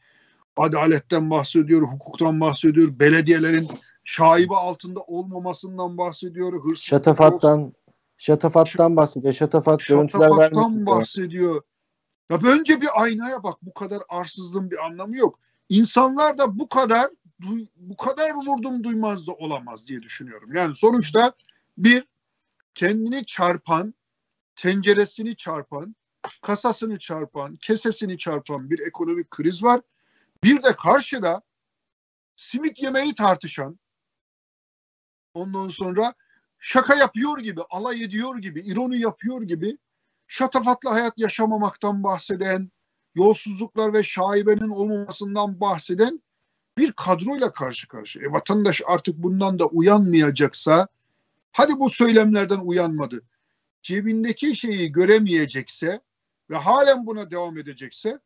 [0.58, 3.68] adaletten bahsediyor, hukuktan bahsediyor, belediyelerin
[4.04, 7.74] şaibe altında olmamasından bahsediyor, hırsızlık şatafattan
[8.22, 9.34] Şatafattan bahsediyor.
[9.34, 9.82] Şatafat.
[9.82, 11.62] Şatafattan bahsediyor.
[12.30, 13.58] Ya önce bir aynaya bak.
[13.62, 15.40] Bu kadar arsızlığın bir anlamı yok.
[15.70, 17.10] İnsanlar da bu kadar
[17.76, 20.56] bu kadar vurdum duymaz da olamaz diye düşünüyorum.
[20.56, 21.34] Yani sonuçta
[21.78, 22.04] bir
[22.74, 23.94] kendini çarpan,
[24.62, 25.96] tenceresini çarpan,
[26.42, 29.82] kasasını çarpan, kesesini çarpan bir ekonomik kriz var.
[30.44, 31.42] Bir de karşıda
[32.36, 33.80] simit yemeği tartışan,
[35.34, 36.14] ondan sonra
[36.60, 39.78] şaka yapıyor gibi, alay ediyor gibi, ironi yapıyor gibi
[40.28, 42.72] şatafatlı hayat yaşamamaktan bahseden,
[43.16, 46.22] yolsuzluklar ve şaibenin olmamasından bahseden
[46.78, 48.26] bir kadroyla karşı karşıya.
[48.26, 50.88] E, vatandaş artık bundan da uyanmayacaksa,
[51.52, 53.24] hadi bu söylemlerden uyanmadı.
[53.82, 56.02] Cebindeki şeyi göremeyecekse
[56.50, 58.20] ve halen buna devam edecekse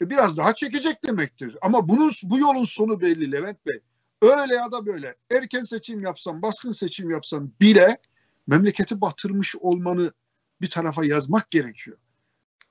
[0.00, 1.56] e, biraz daha çekecek demektir.
[1.62, 3.80] Ama bunun bu yolun sonu belli Levent Bey.
[4.22, 7.98] Öyle ya da böyle erken seçim yapsam, baskın seçim yapsam bile
[8.46, 10.12] memleketi batırmış olmanı
[10.60, 11.96] bir tarafa yazmak gerekiyor.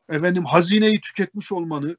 [0.09, 1.97] Efendim hazineyi tüketmiş olmanı,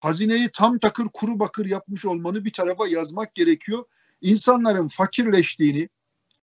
[0.00, 3.84] hazineyi tam takır kuru bakır yapmış olmanı bir tarafa yazmak gerekiyor.
[4.20, 5.88] İnsanların fakirleştiğini,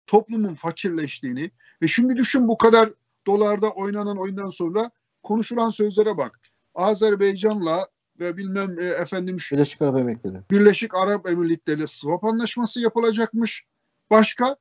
[0.10, 2.89] toplumun fakirleştiğini ve şimdi düşün bu kadar
[3.28, 4.91] dolarda oynanan oyundan sonra
[5.24, 6.39] konuşulan sözlere bak.
[6.76, 7.88] Azerbaycan'la
[8.19, 10.38] ve bilmem e, efendim Birleşik Arap Emirlikleri.
[10.52, 13.65] Birleşik Arap Emirlikleri swap anlaşması yapılacakmış.
[14.10, 14.56] Başka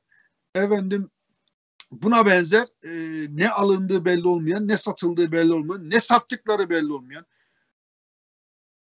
[0.54, 1.10] efendim
[1.92, 2.90] buna benzer e,
[3.30, 7.26] ne alındığı belli olmayan, ne satıldığı belli olmayan, ne sattıkları belli olmayan,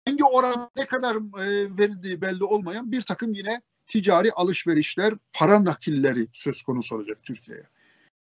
[0.08, 6.28] hangi oran ne kadar e, verildiği belli olmayan bir takım yine ticari alışverişler, para nakilleri
[6.34, 7.64] söz konusu olacak Türkiye'ye.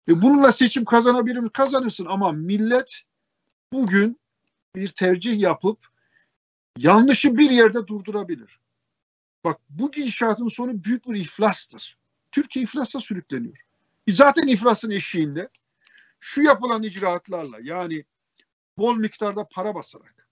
[0.10, 1.50] E, bununla seçim kazanabilir mi?
[1.50, 3.02] Kazanırsın ama millet
[3.74, 4.20] bugün
[4.76, 5.88] bir tercih yapıp
[6.78, 8.60] yanlışı bir yerde durdurabilir.
[9.44, 11.98] Bak bu inşaatın sonu büyük bir iflastır.
[12.32, 13.66] Türkiye iflasa sürükleniyor.
[14.10, 15.50] Zaten iflasın eşiğinde
[16.20, 18.04] şu yapılan icraatlarla yani
[18.78, 20.28] bol miktarda para basarak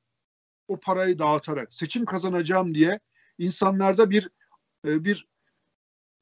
[0.68, 3.00] o parayı dağıtarak seçim kazanacağım diye
[3.40, 4.30] insanlarda bir
[4.86, 5.28] e, bir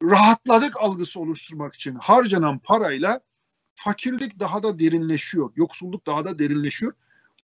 [0.03, 3.21] rahatladık algısı oluşturmak için harcanan parayla
[3.75, 5.51] fakirlik daha da derinleşiyor.
[5.55, 6.93] Yoksulluk daha da derinleşiyor.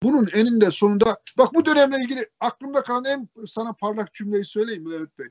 [0.02, 5.18] Bunun eninde sonunda bak bu dönemle ilgili aklımda kalan en sana parlak cümleyi söyleyeyim Levent
[5.18, 5.28] Bey?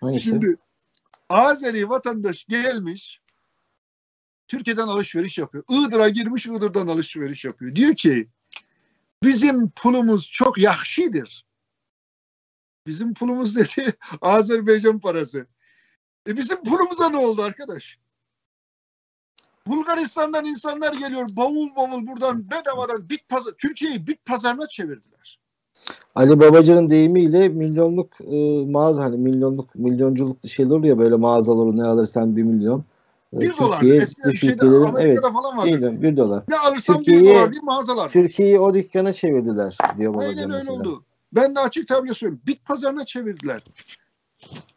[0.00, 0.24] Hangisi?
[0.24, 0.56] Şimdi
[1.28, 3.20] Azeri vatandaş gelmiş
[4.48, 5.64] Türkiye'den alışveriş yapıyor.
[5.68, 7.74] Iğdır'a girmiş Iğdır'dan alışveriş yapıyor.
[7.74, 8.28] Diyor ki
[9.22, 11.45] bizim pulumuz çok yakşidir.
[12.86, 15.46] Bizim pulumuz dedi Azerbaycan parası.
[16.28, 17.98] E bizim pulumuza ne oldu arkadaş?
[19.66, 25.38] Bulgaristan'dan insanlar geliyor bavul bavul buradan bedavadan bit pazar Türkiye'yi bit pazarına çevirdiler.
[26.14, 32.36] Ali Babacan'ın deyimiyle milyonluk e, mağaza hani milyonluk milyonculuk şeyler oluyor böyle mağazaları ne alırsan
[32.36, 32.84] bir milyon.
[33.34, 33.82] E, bir dolar.
[33.82, 35.68] Eskiden şeyde Amerika'da evet, falan vardı.
[35.68, 36.42] Değil, bir dolar.
[36.48, 38.08] Ne alırsan bir dolar değil mağazalar.
[38.08, 40.72] Türkiye'yi o dükkana çevirdiler diyor Babacan Aynen öyle mesela.
[40.72, 41.02] oldu.
[41.32, 42.42] Ben de açık tablo söylüyorum.
[42.46, 43.60] Bit pazarına çevirdiler.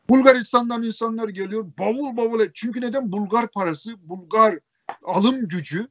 [0.09, 1.71] Bulgaristan'dan insanlar geliyor.
[1.79, 2.47] Bavul bavul.
[2.53, 3.11] Çünkü neden?
[3.11, 4.59] Bulgar parası, Bulgar
[5.03, 5.87] alım gücü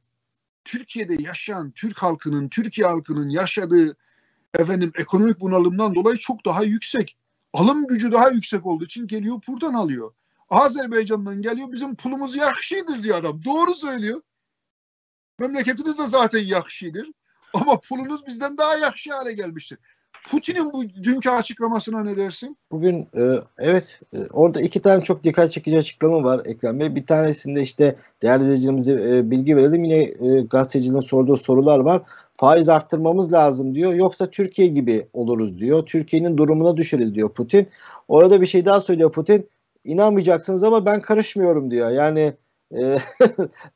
[0.65, 3.97] Türkiye'de yaşayan Türk halkının, Türkiye halkının yaşadığı
[4.53, 7.17] efendim ekonomik bunalımdan dolayı çok daha yüksek.
[7.53, 10.13] Alım gücü daha yüksek olduğu için geliyor buradan alıyor.
[10.49, 13.45] Azerbaycan'dan geliyor bizim pulumuz yakşidir diyor adam.
[13.45, 14.21] Doğru söylüyor.
[15.39, 17.11] Memleketiniz de zaten yakşidir.
[17.53, 19.79] Ama pulunuz bizden daha yakşı hale gelmiştir.
[20.31, 22.57] Putin'in bu dünkü açıklamasına ne dersin?
[22.71, 26.95] Bugün e, evet e, orada iki tane çok dikkat çekici açıklama var Ekrem Bey.
[26.95, 29.83] Bir tanesinde işte değerli izleyicilerimize e, bilgi verelim.
[29.83, 32.01] Yine e, gazetecinin sorduğu sorular var.
[32.37, 33.93] Faiz arttırmamız lazım diyor.
[33.93, 35.85] Yoksa Türkiye gibi oluruz diyor.
[35.85, 37.67] Türkiye'nin durumuna düşeriz diyor Putin.
[38.07, 39.49] Orada bir şey daha söylüyor Putin.
[39.83, 41.89] İnanmayacaksınız ama ben karışmıyorum diyor.
[41.89, 42.33] Yani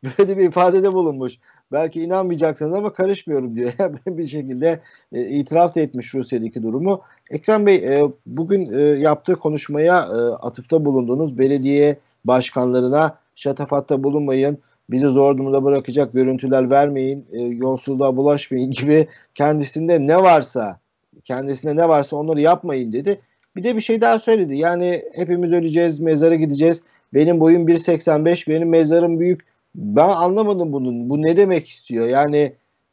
[0.04, 1.38] böyle bir ifadede bulunmuş.
[1.74, 3.74] Belki inanmayacaksınız ama karışmıyorum diyor.
[4.08, 4.80] bir şekilde
[5.12, 7.02] e, itiraf da etmiş Rusya'daki durumu.
[7.30, 11.38] Ekrem Bey e, bugün e, yaptığı konuşmaya e, atıfta bulundunuz.
[11.38, 14.58] Belediye başkanlarına şatafatta bulunmayın,
[14.90, 20.80] bizi zor durumda bırakacak görüntüler vermeyin, e, yolsuzluğa bulaşmayın gibi kendisinde ne varsa
[21.26, 23.20] kendisinde ne varsa onları yapmayın dedi.
[23.56, 24.56] Bir de bir şey daha söyledi.
[24.56, 26.84] Yani hepimiz öleceğiz, mezara gideceğiz.
[27.14, 31.10] Benim boyum 1.85, benim mezarım büyük ben anlamadım bunun.
[31.10, 32.08] Bu ne demek istiyor?
[32.08, 32.38] Yani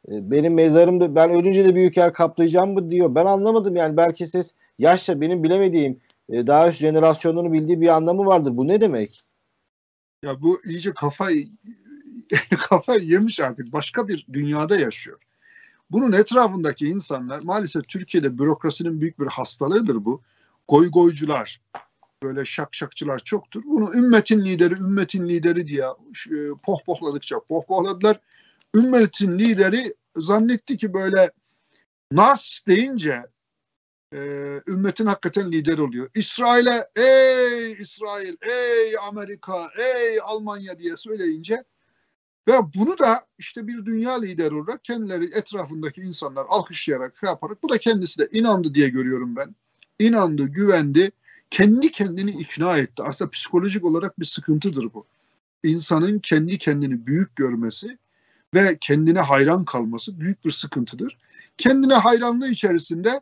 [0.07, 3.15] e, benim mezarımda ben ölünce de büyük yer kaplayacağım mı diyor.
[3.15, 8.25] Ben anlamadım yani belki siz yaşça benim bilemediğim e, daha üst jenerasyonunu bildiği bir anlamı
[8.25, 8.57] vardır.
[8.57, 9.23] Bu ne demek?
[10.23, 11.29] Ya bu iyice kafa
[12.69, 13.73] kafa yemiş artık.
[13.73, 15.19] Başka bir dünyada yaşıyor.
[15.91, 20.21] Bunun etrafındaki insanlar maalesef Türkiye'de bürokrasinin büyük bir hastalığıdır bu.
[20.67, 21.61] Goy goycular.
[22.23, 23.63] Böyle şakşakçılar çoktur.
[23.65, 25.85] Bunu ümmetin lideri, ümmetin lideri diye
[26.31, 28.19] e, pohpohladıkça pohpohladılar.
[28.75, 31.31] Ümmetin lideri zannetti ki böyle
[32.11, 33.25] Nas deyince
[34.13, 34.19] e,
[34.67, 36.09] ümmetin hakikaten lider oluyor.
[36.15, 41.63] İsrail'e ey İsrail, ey Amerika, ey Almanya diye söyleyince
[42.47, 47.69] ve bunu da işte bir dünya lideri olarak kendileri etrafındaki insanlar alkışlayarak şey yaparak bu
[47.69, 49.55] da kendisi de inandı diye görüyorum ben.
[49.99, 51.11] İnandı, güvendi,
[51.51, 53.03] kendi kendini ikna etti.
[53.03, 55.05] Aslında psikolojik olarak bir sıkıntıdır bu.
[55.63, 57.97] İnsanın kendi kendini büyük görmesi
[58.53, 61.17] ve kendine hayran kalması büyük bir sıkıntıdır.
[61.57, 63.21] Kendine hayranlığı içerisinde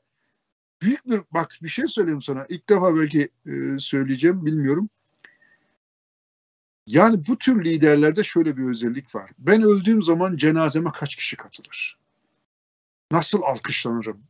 [0.81, 2.45] büyük bir bak bir şey söyleyeyim sana.
[2.49, 4.89] İlk defa belki e, söyleyeceğim bilmiyorum.
[6.87, 9.31] Yani bu tür liderlerde şöyle bir özellik var.
[9.37, 11.97] Ben öldüğüm zaman cenazeme kaç kişi katılır?
[13.11, 14.21] Nasıl alkışlanırım?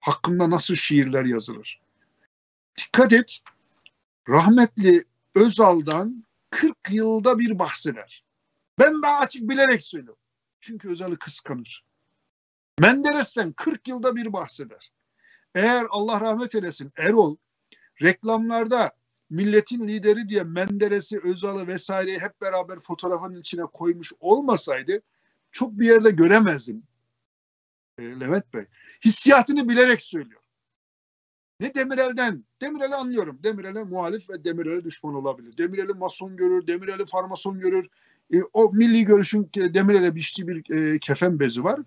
[0.00, 1.80] Hakkımda nasıl şiirler yazılır?
[2.86, 3.38] Dikkat et.
[4.28, 8.24] Rahmetli Özal'dan 40 yılda bir bahseder.
[8.78, 10.22] Ben daha açık bilerek söylüyorum.
[10.60, 11.84] Çünkü Özal'ı kıskanır.
[12.78, 14.92] Menderes'ten 40 yılda bir bahseder.
[15.54, 17.36] Eğer Allah rahmet eylesin Erol
[18.02, 18.92] reklamlarda
[19.30, 25.02] milletin lideri diye Menderes'i, Özal'ı vesaireyi hep beraber fotoğrafın içine koymuş olmasaydı
[25.52, 26.82] çok bir yerde göremezdim
[27.98, 28.64] e, Levent Bey.
[29.04, 30.39] Hissiyatını bilerek söylüyor.
[31.60, 33.38] Ne Demirel'den, Demirel'i anlıyorum.
[33.42, 35.56] Demirel'e muhalif ve Demirel'e düşman olabilir.
[35.58, 37.88] Demirel'i mason görür, Demirel'i farmason görür.
[38.34, 41.80] E, o milli görüşün Demirel'e biçtiği bir e, kefen bezi var.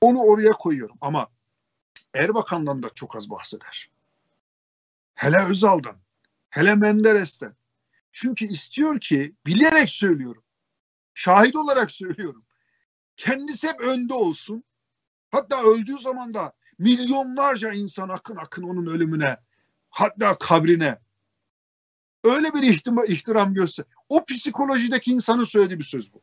[0.00, 1.28] Onu oraya koyuyorum ama
[2.14, 3.90] Erbakan'dan da çok az bahseder.
[5.14, 5.96] Hele Özal'dan,
[6.50, 7.54] hele Menderes'ten.
[8.12, 10.42] Çünkü istiyor ki bilerek söylüyorum.
[11.14, 12.44] Şahit olarak söylüyorum.
[13.16, 14.64] Kendisi hep önde olsun.
[15.30, 19.36] Hatta öldüğü zaman da milyonlarca insan akın akın onun ölümüne,
[19.90, 20.98] hatta kabrine.
[22.24, 23.84] Öyle bir ihtima, ihtiram göster.
[24.08, 26.20] O psikolojideki insanın söylediği bir söz bu.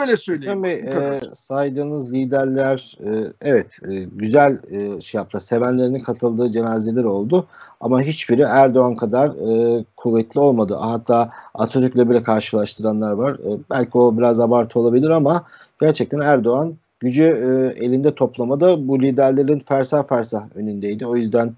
[0.00, 0.62] Öyle söyleyeyim.
[0.62, 5.40] Tabii, e, saydığınız liderler e, evet e, güzel e, şey yaptılar.
[5.40, 7.46] Sevenlerinin katıldığı cenazeler oldu.
[7.80, 10.76] Ama hiçbiri Erdoğan kadar e, kuvvetli olmadı.
[10.80, 13.34] Hatta Atatürk'le bile karşılaştıranlar var.
[13.34, 15.44] E, belki o biraz abartı olabilir ama
[15.80, 21.06] gerçekten Erdoğan gücü e, elinde toplamada bu liderlerin fersah fersah önündeydi.
[21.06, 21.52] O yüzden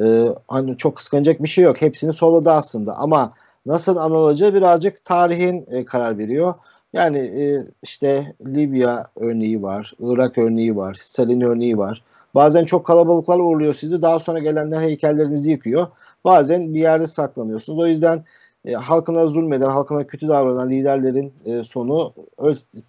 [0.00, 1.82] e, hani çok kıskanacak bir şey yok.
[1.82, 3.32] Hepsini soladı aslında ama
[3.66, 6.54] nasıl anılacağı birazcık tarihin e, karar veriyor.
[6.92, 12.02] Yani e, işte Libya örneği var, Irak örneği var, Stalin örneği var.
[12.34, 14.02] Bazen çok kalabalıklar uğurluyor sizi.
[14.02, 15.86] Daha sonra gelenler heykellerinizi yıkıyor.
[16.24, 17.78] Bazen bir yerde saklanıyorsunuz.
[17.78, 18.24] O yüzden
[18.64, 22.14] e, halkına zulmeden, halkına kötü davranan liderlerin e, sonu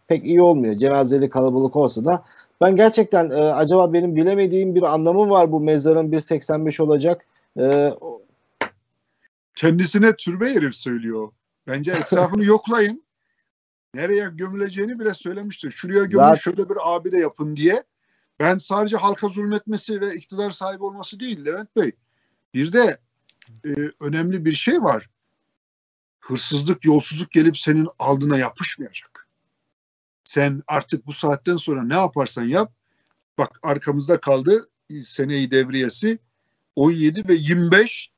[0.08, 0.76] pek iyi olmuyor.
[0.76, 2.24] Cenazeli kalabalık olsa da.
[2.62, 7.26] Ben gerçekten e, acaba benim bilemediğim bir anlamı var bu mezarın 1.85 olacak.
[7.60, 7.94] E,
[9.56, 11.32] Kendisine türbe yeri söylüyor.
[11.68, 13.04] Bence etrafını yoklayın
[13.94, 15.72] nereye gömüleceğini bile söylemiştir.
[15.72, 16.36] Şuraya gömün Zaten...
[16.36, 17.84] şöyle bir abide yapın diye.
[18.40, 21.92] Ben sadece halka zulmetmesi ve iktidar sahibi olması değil Levent Bey.
[22.54, 22.98] Bir de
[23.66, 23.70] e,
[24.02, 25.10] önemli bir şey var.
[26.24, 29.28] Hırsızlık, yolsuzluk gelip senin aldığına yapışmayacak.
[30.24, 32.74] Sen artık bu saatten sonra ne yaparsan yap.
[33.38, 34.70] Bak arkamızda kaldı
[35.04, 36.20] seneyi devriyesi
[36.76, 38.12] 17 ve 25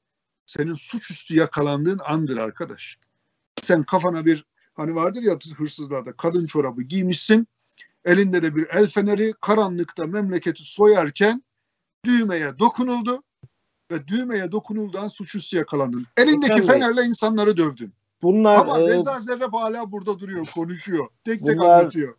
[0.46, 2.98] senin suçüstü yakalandığın andır arkadaş.
[3.62, 7.48] Sen kafana bir Hani vardır ya hırsızlarda kadın çorabı giymişsin.
[8.06, 11.44] Elinde de bir el feneri karanlıkta memleketi soyarken
[12.06, 13.24] düğmeye dokunuldu
[13.92, 16.06] ve düğmeye dokunuldan suçüstü yakalandın.
[16.18, 17.94] Elindeki Efendim, fenerle insanları dövdün.
[18.24, 21.08] Bunlar Ama e, Reza Zerreb hala burada duruyor, konuşuyor.
[21.24, 22.16] Tek tek bunlar, anlatıyor.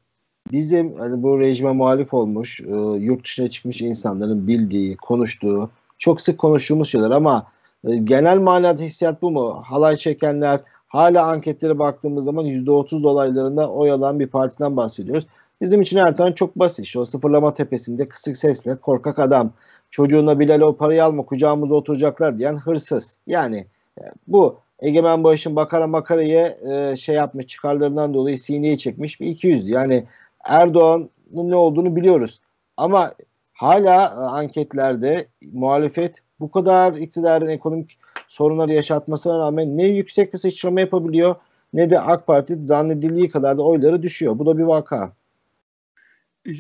[0.52, 6.38] Bizim hani bu rejime muhalif olmuş, e, yurt dışına çıkmış insanların bildiği, konuştuğu, çok sık
[6.38, 7.46] konuştuğumuz şeyler ama
[7.84, 9.62] e, genel manada hissiyat bu mu?
[9.66, 10.60] Halay çekenler,
[10.96, 15.26] Hala anketlere baktığımız zaman %30 dolaylarında oy alan bir partiden bahsediyoruz.
[15.60, 16.84] Bizim için Erdoğan çok basit.
[16.84, 19.52] İşte o sıfırlama tepesinde kısık sesle korkak adam
[19.90, 23.18] çocuğuna Bilal o parayı alma kucağımıza oturacaklar diyen hırsız.
[23.26, 23.66] Yani
[24.00, 29.68] e, bu Egemen Bağış'ın Bakara Makara'ya e, şey yapmış çıkarlarından dolayı sineye çekmiş bir 200.
[29.68, 30.06] Yani
[30.44, 32.40] Erdoğan'ın ne olduğunu biliyoruz.
[32.76, 33.14] Ama
[33.52, 40.80] hala e, anketlerde muhalefet bu kadar iktidarın ekonomik sorunları yaşatmasına rağmen ne yüksek bir sıçrama
[40.80, 41.36] yapabiliyor
[41.72, 44.38] ne de AK Parti zannedildiği kadar da oyları düşüyor.
[44.38, 45.12] Bu da bir vaka.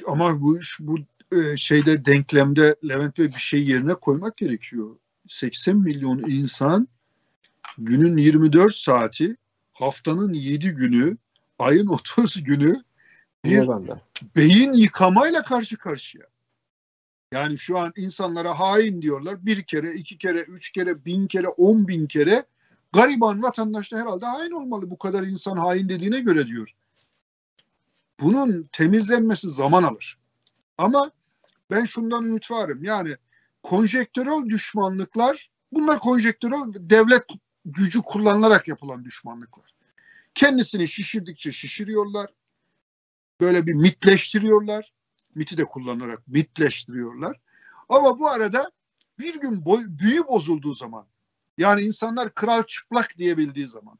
[0.06, 0.96] Ama bu bu
[1.32, 4.96] e, şeyde denklemde Levent Bey bir şey yerine koymak gerekiyor.
[5.28, 6.88] 80 milyon insan
[7.78, 9.36] günün 24 saati,
[9.72, 11.16] haftanın 7 günü,
[11.58, 12.82] ayın 30 günü
[13.44, 13.68] bir
[14.36, 16.24] beyin yıkamayla karşı karşıya.
[17.32, 19.46] Yani şu an insanlara hain diyorlar.
[19.46, 22.44] Bir kere, iki kere, üç kere, bin kere, on bin kere
[22.92, 24.90] Gariban vatandaş da herhalde hain olmalı.
[24.90, 26.70] Bu kadar insan hain dediğine göre diyor.
[28.20, 30.18] Bunun temizlenmesi zaman alır.
[30.78, 31.10] Ama
[31.70, 32.84] ben şundan ümit varım.
[32.84, 33.16] Yani
[33.62, 37.24] konjektörel düşmanlıklar bunlar konjektörel devlet
[37.64, 39.74] gücü kullanılarak yapılan düşmanlıklar.
[40.34, 42.30] Kendisini şişirdikçe şişiriyorlar.
[43.40, 44.92] Böyle bir mitleştiriyorlar.
[45.34, 47.40] Miti de kullanarak mitleştiriyorlar.
[47.88, 48.70] Ama bu arada
[49.18, 51.06] bir gün boy, büyü bozulduğu zaman
[51.58, 53.98] yani insanlar kral çıplak diyebildiği zaman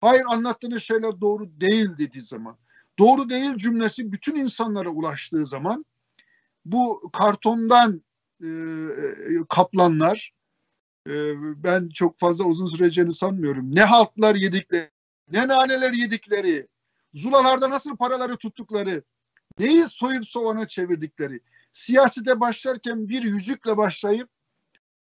[0.00, 2.56] hayır anlattığınız şeyler doğru değil dediği zaman
[2.98, 5.84] doğru değil cümlesi bütün insanlara ulaştığı zaman
[6.64, 8.02] bu kartondan
[8.42, 8.48] e,
[9.48, 10.32] kaplanlar
[11.08, 11.12] e,
[11.64, 13.74] ben çok fazla uzun süreceğini sanmıyorum.
[13.74, 14.90] Ne halklar yedikleri,
[15.32, 16.68] ne naneler yedikleri,
[17.14, 19.02] zulalarda nasıl paraları tuttukları,
[19.58, 21.40] neyi soyup soğana çevirdikleri,
[21.72, 24.28] siyasete başlarken bir yüzükle başlayıp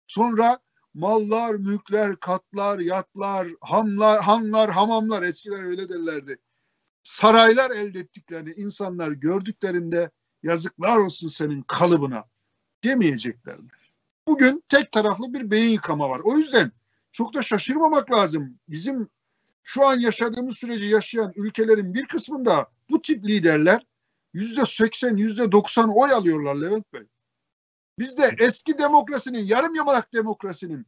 [0.07, 0.59] sonra
[0.93, 6.37] mallar, mülkler, katlar, yatlar, hamlar, hanlar, hamamlar eskiden öyle derlerdi.
[7.03, 10.11] Saraylar elde ettiklerini insanlar gördüklerinde
[10.43, 12.23] yazıklar olsun senin kalıbına
[12.83, 13.91] demeyeceklerdir.
[14.27, 16.21] Bugün tek taraflı bir beyin yıkama var.
[16.23, 16.71] O yüzden
[17.11, 18.59] çok da şaşırmamak lazım.
[18.69, 19.09] Bizim
[19.63, 23.85] şu an yaşadığımız süreci yaşayan ülkelerin bir kısmında bu tip liderler
[24.33, 27.03] yüzde seksen, yüzde doksan oy alıyorlar Levent Bey.
[27.99, 30.85] Bizde eski demokrasinin, yarım yamalak demokrasinin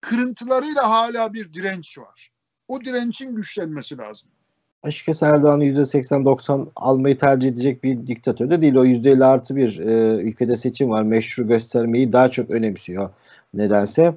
[0.00, 2.30] kırıntılarıyla hala bir direnç var.
[2.68, 4.30] O direncin güçlenmesi lazım.
[4.82, 8.74] Açıkçası Erdoğan'ı %80-90 almayı tercih edecek bir diktatör de değil.
[8.74, 11.02] O %50 artı bir e, ülkede seçim var.
[11.02, 13.10] Meşru göstermeyi daha çok önemsiyor
[13.54, 14.14] nedense.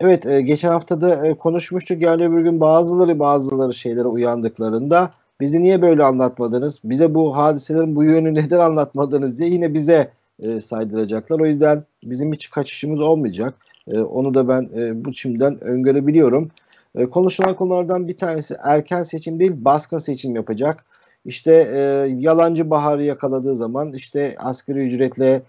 [0.00, 2.02] Evet e, geçen hafta da e, konuşmuştuk.
[2.02, 5.10] Yani öbür gün bazıları bazıları şeylere uyandıklarında
[5.40, 6.80] bizi niye böyle anlatmadınız?
[6.84, 10.10] Bize bu hadiselerin bu yönü neden anlatmadınız diye yine bize
[10.42, 11.40] e, saydıracaklar.
[11.40, 13.54] O yüzden bizim hiç kaçışımız olmayacak.
[13.88, 16.50] E, onu da ben e, bu şimdiden öngörebiliyorum.
[16.94, 20.84] E, konuşulan konulardan bir tanesi erken seçim değil baskın seçim yapacak.
[21.24, 21.80] İşte e,
[22.18, 25.42] yalancı baharı yakaladığı zaman işte asgari ücretle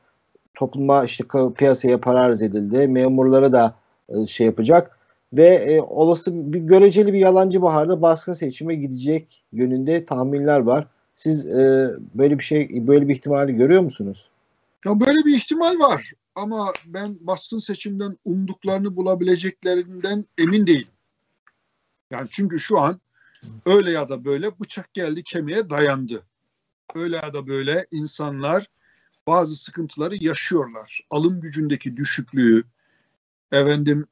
[0.56, 1.24] topluma işte
[1.58, 2.88] piyasaya para arz edildi.
[2.88, 3.76] Memurlara da
[4.10, 5.00] e, şey yapacak
[5.34, 10.88] ve e, olası bir göreceli bir yalancı baharda baskın seçime gidecek yönünde tahminler var.
[11.16, 14.30] Siz e, böyle bir şey böyle bir ihtimali görüyor musunuz?
[14.86, 20.88] Ya böyle bir ihtimal var ama ben baskın seçimden umduklarını bulabileceklerinden emin değilim.
[22.12, 23.02] Yani çünkü şu an
[23.66, 26.24] öyle ya da böyle bıçak geldi kemiğe dayandı.
[26.96, 28.68] Öyle ya da böyle insanlar
[29.28, 31.02] bazı sıkıntıları yaşıyorlar.
[31.10, 32.64] Alım gücündeki düşüklüğü,
[33.52, 34.08] efendim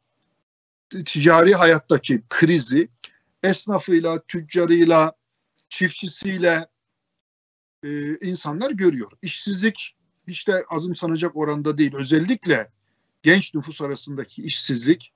[1.05, 2.89] ticari hayattaki krizi
[3.43, 5.13] esnafıyla, tüccarıyla,
[5.69, 6.67] çiftçisiyle
[7.83, 9.11] e, insanlar görüyor.
[9.21, 9.95] İşsizlik
[10.27, 11.95] hiç de azımsanacak oranda değil.
[11.95, 12.71] Özellikle
[13.23, 15.13] genç nüfus arasındaki işsizlik,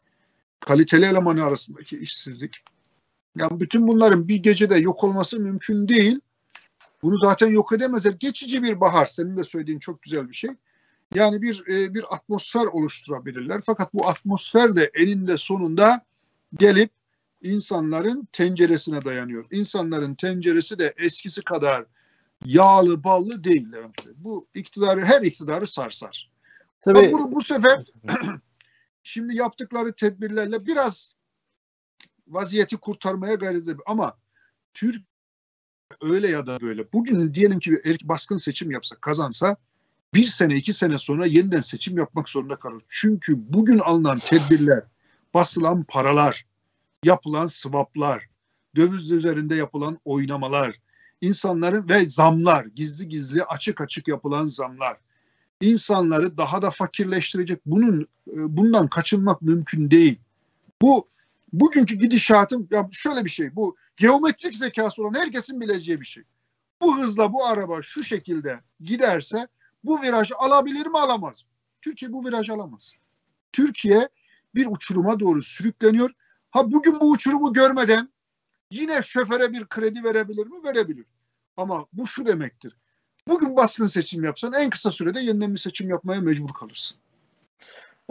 [0.60, 2.56] kaliteli elemanı arasındaki işsizlik.
[3.36, 6.20] Yani bütün bunların bir gecede yok olması mümkün değil.
[7.04, 8.12] Bunu zaten yok edemezler.
[8.20, 9.06] Geçici bir bahar.
[9.06, 10.50] Senin de söylediğin çok güzel bir şey.
[11.16, 13.62] Yani bir e, bir atmosfer oluşturabilirler.
[13.66, 16.02] Fakat bu atmosfer de eninde sonunda
[16.54, 16.92] gelip
[17.42, 19.46] insanların tenceresine dayanıyor.
[19.52, 21.86] İnsanların tenceresi de eskisi kadar
[22.46, 23.68] yağlı ballı değil.
[24.16, 26.30] Bu iktidarı her iktidarı sarsar.
[26.82, 27.12] Tabii.
[27.12, 27.84] Bunu bu sefer
[29.08, 31.12] şimdi yaptıkları tedbirlerle biraz
[32.28, 33.80] vaziyeti kurtarmaya gayret ediyor.
[33.86, 34.18] Ama
[34.74, 35.02] Türk
[36.02, 36.94] öyle ya da böyle.
[36.94, 39.58] Bugün diyelim ki bir baskın seçim yapsa, kazansa
[40.14, 42.84] bir sene, iki sene sonra yeniden seçim yapmak zorunda kalır.
[42.90, 44.84] Çünkü bugün alınan tedbirler,
[45.34, 46.46] basılan paralar,
[47.04, 48.30] yapılan swaplar,
[48.76, 50.76] döviz üzerinde yapılan oynamalar,
[51.22, 54.98] insanların ve zamlar, gizli gizli açık açık yapılan zamlar
[55.62, 57.62] insanları daha da fakirleştirecek.
[57.66, 60.20] Bunun e, bundan kaçınmak mümkün değil.
[60.82, 61.08] Bu
[61.54, 63.56] bugünkü gidişatım ya şöyle bir şey.
[63.56, 66.24] Bu geometrik zekası olan herkesin bileceği bir şey.
[66.82, 69.48] Bu hızla bu araba şu şekilde giderse
[69.84, 71.50] bu virajı alabilir mi alamaz mı?
[71.82, 72.92] Türkiye bu virajı alamaz.
[73.54, 74.10] Türkiye
[74.56, 76.12] bir uçuruma doğru sürükleniyor.
[76.52, 78.10] Ha bugün bu uçurumu görmeden
[78.72, 80.64] yine şoföre bir kredi verebilir mi?
[80.64, 81.06] Verebilir.
[81.58, 82.78] Ama bu şu demektir.
[83.28, 86.98] Bugün baskın seçim yapsan en kısa sürede yeniden bir seçim yapmaya mecbur kalırsın.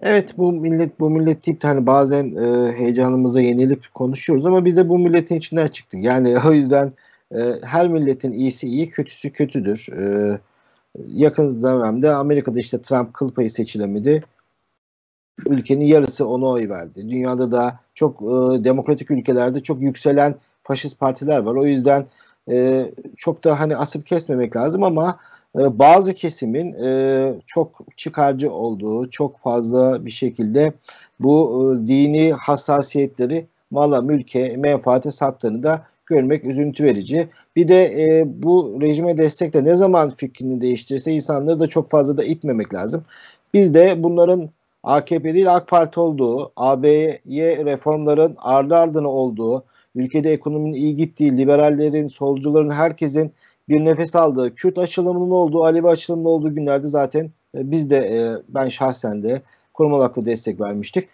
[0.02, 4.88] Evet bu millet bu millet deyip hani bazen e, heyecanımıza yenilip konuşuyoruz ama biz de
[4.88, 6.04] bu milletin içinden çıktık.
[6.04, 6.92] Yani o yüzden
[7.34, 9.88] e, her milletin iyisi iyi, kötüsü kötüdür.
[9.92, 10.38] E,
[11.08, 14.24] yakın dönemde Amerika'da işte Trump kıl payı seçilemedi.
[15.46, 17.08] Ülkenin yarısı ona oy verdi.
[17.08, 21.54] Dünyada da çok e, demokratik ülkelerde çok yükselen faşist partiler var.
[21.54, 22.06] O yüzden
[22.50, 25.18] e, çok da hani asıp kesmemek lazım ama
[25.58, 30.72] e, bazı kesimin e, çok çıkarcı olduğu, çok fazla bir şekilde
[31.20, 37.28] bu e, dini hassasiyetleri mala, mülke, menfaate sattığını da görmek üzüntü verici.
[37.56, 42.24] Bir de e, bu rejime destekle ne zaman fikrini değiştirirse insanları da çok fazla da
[42.24, 43.02] itmemek lazım.
[43.54, 44.50] Biz de bunların
[44.82, 49.64] AKP değil AK Parti olduğu, AB'ye reformların ardı ardına olduğu,
[49.96, 53.32] ülkede ekonominin iyi gittiği, liberallerin, solcuların, herkesin
[53.68, 58.42] bir nefes aldığı, Kürt açılımının olduğu, Alevi açılımının olduğu günlerde zaten e, biz de e,
[58.48, 59.42] ben şahsen de
[59.74, 61.08] kurumal akla destek vermiştik.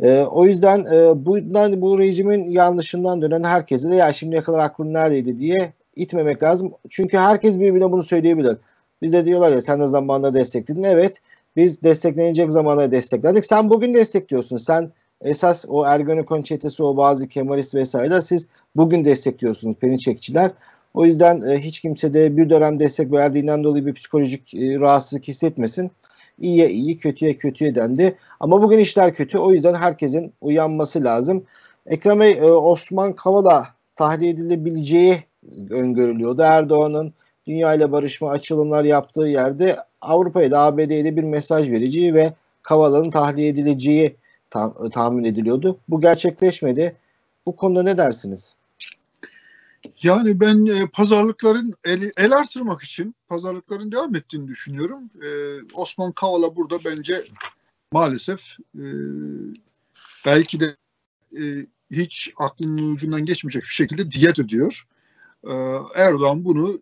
[0.00, 4.92] E, o yüzden e, bundan, bu rejimin yanlışından dönen herkese de ya şimdiye kadar aklın
[4.94, 6.72] neredeydi diye itmemek lazım.
[6.90, 8.56] Çünkü herkes birbirine bunu söyleyebilir.
[9.02, 10.82] Biz de diyorlar ya sen de zamanında destekledin.
[10.82, 11.20] Evet
[11.56, 13.44] biz desteklenecek zamanda destekledik.
[13.44, 14.56] Sen bugün destekliyorsun.
[14.56, 14.90] Sen
[15.22, 20.50] esas o Ergenekon çetesi, o bazı Kemalist vesaireler siz bugün destekliyorsunuz Perinçekçiler.
[20.94, 25.28] O yüzden e, hiç kimse de bir dönem destek verdiğinden dolayı bir psikolojik e, rahatsızlık
[25.28, 25.90] hissetmesin.
[26.38, 28.16] İyiye iyi, kötüye kötüye dendi.
[28.40, 29.38] Ama bugün işler kötü.
[29.38, 31.44] O yüzden herkesin uyanması lazım.
[31.86, 35.22] Ekrem Bey, e, Osman Kavala tahliye edilebileceği
[35.70, 36.42] öngörülüyordu.
[36.42, 37.12] Erdoğan'ın
[37.46, 43.10] dünya ile barışma açılımlar yaptığı yerde Avrupa'ya da ABD'ye de bir mesaj vereceği ve Kavala'nın
[43.10, 44.16] tahliye edileceği
[44.50, 45.78] ta- tahmin ediliyordu.
[45.88, 46.96] Bu gerçekleşmedi.
[47.46, 48.54] Bu konuda ne dersiniz?
[50.02, 55.10] Yani ben e, pazarlıkların el, el artırmak için pazarlıkların devam ettiğini düşünüyorum.
[55.22, 55.28] E,
[55.74, 57.24] Osman Kavala burada bence
[57.92, 58.84] maalesef e,
[60.26, 60.76] belki de
[61.38, 64.86] e, hiç aklının ucundan geçmeyecek bir şekilde diyet ödüyor.
[65.44, 65.52] E,
[65.94, 66.80] Erdoğan bunu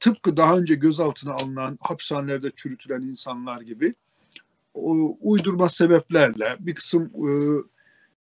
[0.00, 3.94] tıpkı daha önce gözaltına alınan hapishanelerde çürütülen insanlar gibi
[5.20, 7.30] uydurma sebeplerle bir kısım e,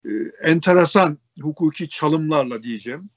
[0.10, 0.12] e,
[0.44, 3.10] enteresan hukuki çalımlarla diyeceğim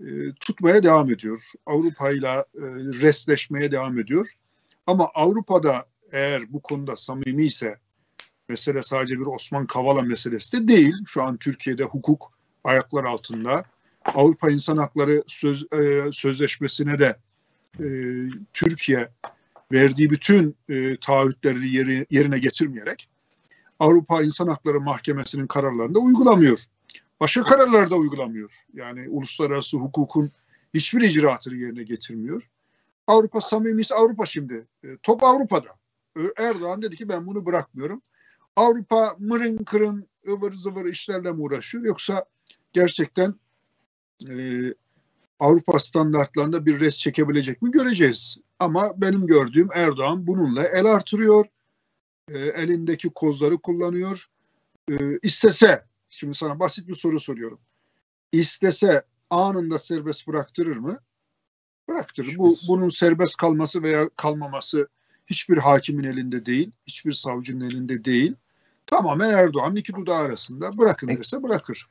[0.00, 1.52] e, tutmaya devam ediyor.
[1.66, 2.44] Avrupa ile
[3.02, 4.28] resleşmeye devam ediyor.
[4.86, 7.78] Ama Avrupa'da eğer bu konuda samimi ise
[8.48, 10.94] mesele sadece bir Osman Kavala meselesi de değil.
[11.06, 12.32] Şu an Türkiye'de hukuk
[12.64, 13.64] ayaklar altında.
[14.04, 17.16] Avrupa İnsan Hakları Söz, e, Sözleşmesi'ne de
[17.80, 17.86] e,
[18.52, 19.08] Türkiye
[19.72, 23.08] verdiği bütün e, taahhütleri yeri, yerine getirmeyerek
[23.80, 26.60] Avrupa İnsan Hakları Mahkemesi'nin kararlarını da uygulamıyor.
[27.20, 28.64] Başka kararlar da uygulamıyor.
[28.74, 30.30] Yani uluslararası hukukun
[30.74, 32.42] hiçbir icraatını yerine getirmiyor.
[33.06, 34.66] Avrupa samimisi Avrupa şimdi.
[34.84, 35.68] E, top Avrupa'da.
[36.38, 38.02] Erdoğan dedi ki ben bunu bırakmıyorum.
[38.56, 42.24] Avrupa mırın kırın ıvır zıvır işlerle mi uğraşıyor yoksa
[42.72, 43.34] gerçekten
[44.28, 44.34] e,
[45.40, 48.38] Avrupa standartlarında bir res çekebilecek mi göreceğiz.
[48.60, 51.46] Ama benim gördüğüm Erdoğan bununla el artırıyor.
[52.28, 54.30] E, elindeki kozları kullanıyor.
[54.90, 57.58] E, istese, şimdi sana basit bir soru soruyorum.
[58.32, 60.98] İstese anında serbest bıraktırır mı?
[61.88, 62.38] Bıraktırır.
[62.38, 64.88] Bu, bunun serbest kalması veya kalmaması
[65.26, 68.34] hiçbir hakimin elinde değil, hiçbir savcının elinde değil.
[68.86, 71.88] Tamamen Erdoğan'ın iki dudağı arasında bırakın derse bırakır.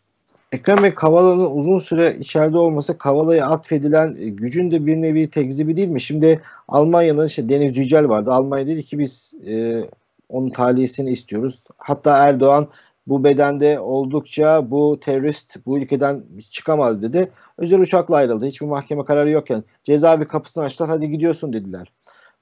[0.51, 5.77] Ekrem Bey Kavala'nın uzun süre içeride olması Kavala'ya atfedilen e, gücün de bir nevi tekzibi
[5.77, 6.01] değil mi?
[6.01, 8.31] Şimdi Almanya'nın işte Deniz Yücel vardı.
[8.31, 9.83] Almanya dedi ki biz e,
[10.29, 11.63] onun tahliyesini istiyoruz.
[11.77, 12.67] Hatta Erdoğan
[13.07, 17.31] bu bedende oldukça bu terörist bu ülkeden çıkamaz dedi.
[17.57, 18.45] Özel uçakla ayrıldı.
[18.45, 21.91] Hiçbir mahkeme kararı yokken cezaevi kapısını açtılar hadi gidiyorsun dediler.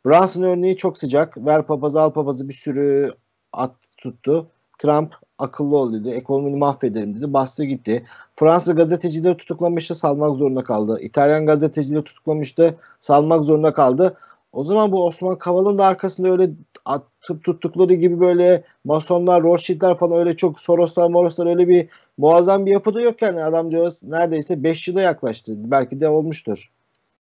[0.05, 1.37] Brunson örneği çok sıcak.
[1.45, 3.11] Ver papazı al papazı bir sürü
[3.53, 4.47] at tuttu.
[4.79, 6.09] Trump akıllı ol dedi.
[6.09, 7.33] Ekonomini mahvederim dedi.
[7.33, 8.05] Bastı gitti.
[8.35, 9.95] Fransız gazetecileri tutuklamıştı.
[9.95, 10.99] Salmak zorunda kaldı.
[11.01, 12.77] İtalyan gazetecileri tutuklamıştı.
[12.99, 14.17] Salmak zorunda kaldı.
[14.51, 16.51] O zaman bu Osman Kavala'nın da arkasında öyle
[16.85, 22.71] atıp tuttukları gibi böyle masonlar, Rothschild'ler falan öyle çok Soroslar, Moroslar öyle bir muazzam bir
[22.71, 25.53] yapıda yok yani adamcağız neredeyse 5 yıla yaklaştı.
[25.57, 26.71] Belki de olmuştur.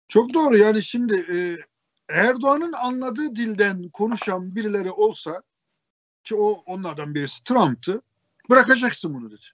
[0.07, 1.37] Çok doğru yani şimdi e,
[2.09, 5.41] Erdoğan'ın anladığı dilden konuşan birileri olsa
[6.23, 8.01] ki o onlardan birisi Trump'tı.
[8.49, 9.45] Bırakacaksın bunu dedi.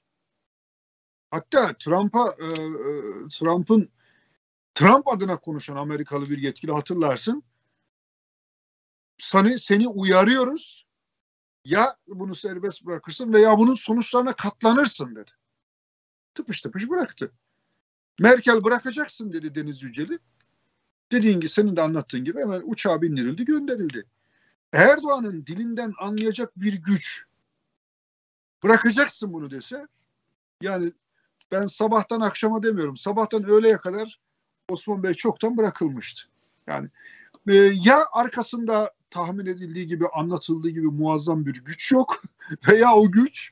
[1.32, 2.68] Hatta Trump'a e, e,
[3.32, 3.90] Trump'ın
[4.76, 7.44] Trump adına konuşan Amerikalı bir yetkili hatırlarsın.
[9.18, 10.86] Seni, seni uyarıyoruz.
[11.66, 15.32] Ya bunu serbest bırakırsın veya bunun sonuçlarına katlanırsın dedi.
[16.34, 17.32] Tıpış tıpış bıraktı.
[18.20, 20.20] Merkel bırakacaksın dedi Deniz Yüceli.
[21.12, 24.06] Dediğin gibi senin de anlattığın gibi hemen uçağa bindirildi gönderildi.
[24.74, 27.26] Erdoğan'ın dilinden anlayacak bir güç
[28.64, 29.88] bırakacaksın bunu dese
[30.62, 30.92] yani
[31.52, 34.20] ben sabahtan akşama demiyorum sabahtan öğleye kadar
[34.70, 36.22] Osman Bey çoktan bırakılmıştı.
[36.68, 36.90] Yani
[37.48, 42.24] e, ya arkasında tahmin edildiği gibi anlatıldığı gibi muazzam bir güç yok
[42.68, 43.52] veya o güç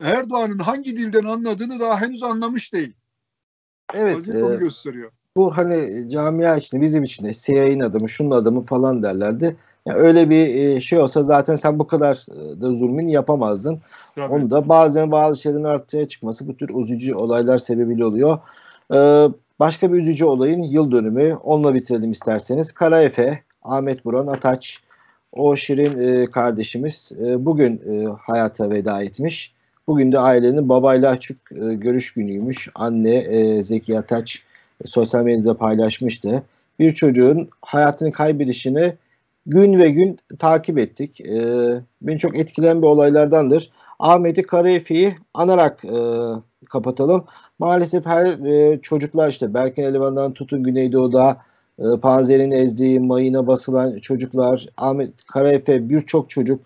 [0.00, 2.92] Erdoğan'ın hangi dilden anladığını daha henüz anlamış değil.
[3.94, 4.28] Evet.
[4.28, 5.12] E, gösteriyor.
[5.36, 9.56] Bu hani camia içinde bizim içinde CIA'nin adamı şunun adamı falan derlerdi.
[9.88, 13.78] Yani öyle bir e, şey olsa zaten sen bu kadar e, da zulmün yapamazdın.
[14.16, 14.34] Tabii.
[14.34, 18.38] Onu da bazen bazı şeylerin ortaya çıkması bu tür üzücü olaylar sebebiyle oluyor.
[18.94, 19.28] Ee,
[19.58, 21.34] başka bir üzücü olayın yıl dönümü.
[21.34, 22.72] Onunla bitirelim isterseniz.
[22.72, 24.78] Kara Efe, Ahmet Buran Ataç,
[25.32, 29.52] o şirin e, kardeşimiz e, bugün e, hayata veda etmiş.
[29.86, 32.68] Bugün de ailenin babayla açık e, görüş günüymüş.
[32.74, 34.42] Anne e, Zeki Ataç
[34.84, 36.42] e, sosyal medyada paylaşmıştı.
[36.78, 38.94] Bir çocuğun hayatını kaybedişini
[39.48, 41.20] gün ve gün takip ettik.
[41.20, 41.42] E,
[42.02, 43.70] beni çok etkileyen bir olaylardandır.
[43.98, 45.98] Ahmet'i Karaefi'yi anarak e,
[46.70, 47.24] kapatalım.
[47.58, 51.36] Maalesef her e, çocuklar işte Berkin Elevan'dan tutun Güneydoğu'da
[51.78, 56.60] e, panzerin ezdiği, mayına basılan çocuklar, Ahmet Karaefe birçok çocuk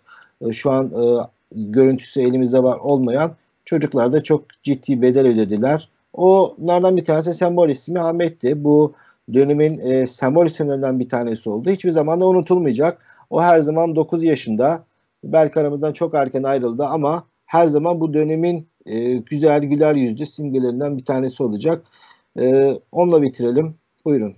[0.47, 1.03] e, şu an e,
[1.53, 3.33] görüntüsü elimizde var olmayan
[3.65, 5.89] çocuklar da çok ciddi bedel ödediler.
[6.13, 8.65] Onlardan bir tanesi sembol ismi Ahmet'ti.
[8.65, 8.95] Bu
[9.35, 11.71] dönemin e, sembol isimlerinden bir tanesi oldu.
[11.71, 13.07] Hiçbir zaman da unutulmayacak.
[13.31, 14.87] O her zaman 9 yaşında.
[15.25, 20.99] Belki aramızdan çok erken ayrıldı ama her zaman bu dönemin e, güzel güler yüzlü simgelerinden
[20.99, 21.87] bir tanesi olacak.
[22.39, 23.75] E, onunla bitirelim.
[24.05, 24.37] Buyurun.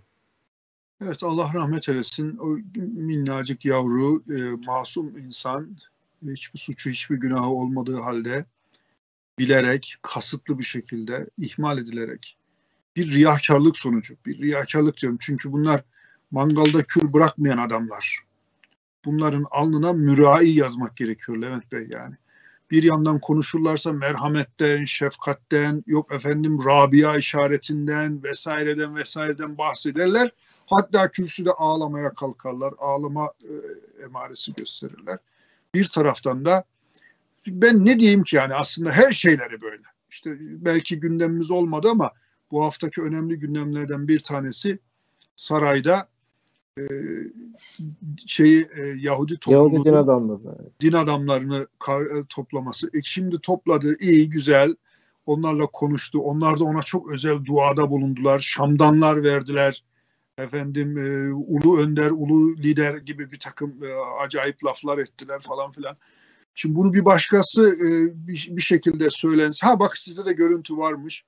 [1.03, 2.37] Evet Allah rahmet eylesin.
[2.37, 5.77] O minnacık yavru, e, masum insan
[6.23, 8.45] hiçbir suçu, hiçbir günahı olmadığı halde
[9.39, 12.37] bilerek, kasıtlı bir şekilde ihmal edilerek
[12.97, 14.15] bir riyakarlık sonucu.
[14.27, 15.83] Bir riyakarlık diyorum çünkü bunlar
[16.31, 18.19] mangalda kül bırakmayan adamlar.
[19.05, 22.15] Bunların alnına mürai yazmak gerekiyor Levent Bey yani.
[22.71, 30.31] Bir yandan konuşurlarsa merhametten, şefkatten, yok efendim Rabia işaretinden vesaireden vesaireden bahsederler.
[30.67, 33.53] Hatta kürsüde ağlamaya kalkarlar, ağlama e,
[34.05, 35.19] emaresi gösterirler.
[35.75, 36.65] Bir taraftan da
[37.47, 39.83] ben ne diyeyim ki yani aslında her şeyleri böyle.
[40.11, 42.11] İşte belki gündemimiz olmadı ama
[42.51, 44.79] bu haftaki önemli gündemlerden bir tanesi
[45.37, 46.09] sarayda
[46.79, 46.85] e,
[48.27, 50.41] şeyi e, Yahudi topluluğu din adamları
[50.81, 52.91] din adamlarını kar, e, toplaması.
[52.95, 54.77] E, şimdi topladı iyi güzel
[55.27, 56.21] onlarla konuştu.
[56.21, 58.41] Onlar da ona çok özel duada bulundular.
[58.41, 59.85] Şamdanlar verdiler
[60.39, 65.97] efendim e, ulu önder, ulu lider gibi bir takım e, acayip laflar ettiler falan filan.
[66.55, 67.89] Şimdi bunu bir başkası e,
[68.29, 71.25] bir, bir şekilde söylense, ha bak sizde de görüntü varmış.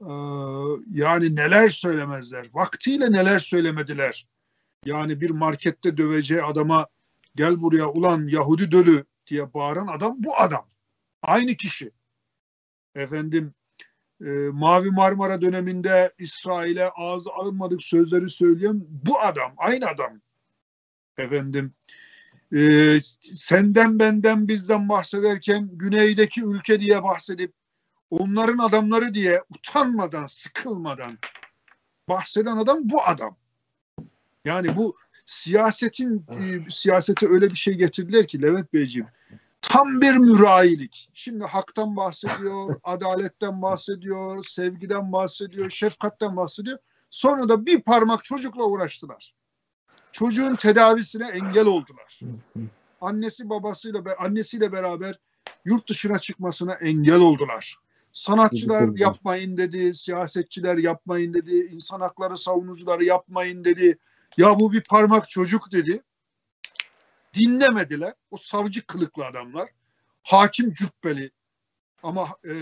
[0.00, 0.12] E,
[0.90, 4.26] yani neler söylemezler, vaktiyle neler söylemediler.
[4.84, 6.86] Yani bir markette döveceği adama
[7.34, 10.68] gel buraya ulan Yahudi dölü diye bağıran adam bu adam.
[11.22, 11.90] Aynı kişi.
[12.94, 13.54] Efendim
[14.20, 20.20] e, Mavi Marmara döneminde İsrail'e ağzı alınmadık sözleri söyleyen bu adam, aynı adam.
[21.18, 21.74] Efendim,
[22.54, 22.60] e,
[23.34, 27.52] senden benden bizden bahsederken güneydeki ülke diye bahsedip
[28.10, 31.18] onların adamları diye utanmadan, sıkılmadan
[32.08, 33.36] bahseden adam bu adam.
[34.44, 34.96] Yani bu
[35.26, 39.06] siyasetin e, siyasete öyle bir şey getirdiler ki Levent Beyciğim
[39.62, 41.10] tam bir mürayilik.
[41.14, 46.78] Şimdi haktan bahsediyor, adaletten bahsediyor, sevgiden bahsediyor, şefkatten bahsediyor.
[47.10, 49.34] Sonra da bir parmak çocukla uğraştılar.
[50.12, 52.20] Çocuğun tedavisine engel oldular.
[53.00, 55.18] Annesi babasıyla annesiyle beraber
[55.64, 57.76] yurt dışına çıkmasına engel oldular.
[58.18, 63.98] Sanatçılar yapmayın dedi, siyasetçiler yapmayın dedi, insan hakları savunucuları yapmayın dedi.
[64.36, 66.02] Ya bu bir parmak çocuk dedi
[67.34, 68.14] dinlemediler.
[68.30, 69.68] O savcı kılıklı adamlar.
[70.22, 71.30] Hakim cübbeli
[72.02, 72.52] ama e,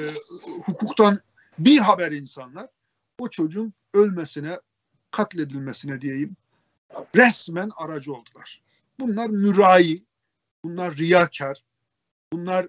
[0.64, 1.20] hukuktan
[1.58, 2.68] bir haber insanlar
[3.18, 4.60] o çocuğun ölmesine,
[5.10, 6.36] katledilmesine diyeyim
[7.14, 8.62] resmen aracı oldular.
[9.00, 10.02] Bunlar mürai,
[10.64, 11.64] bunlar riyakar,
[12.32, 12.68] bunlar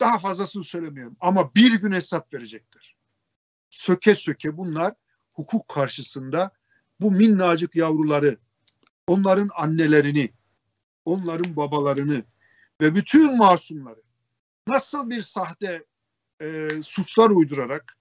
[0.00, 2.96] daha fazlasını söylemiyorum ama bir gün hesap verecekler.
[3.70, 4.94] Söke söke bunlar
[5.32, 6.50] hukuk karşısında
[7.00, 8.38] bu minnacık yavruları,
[9.06, 10.32] onların annelerini,
[11.04, 12.22] onların babalarını
[12.80, 14.02] ve bütün masumları
[14.68, 15.84] nasıl bir sahte
[16.42, 17.96] e, suçlar uydurarak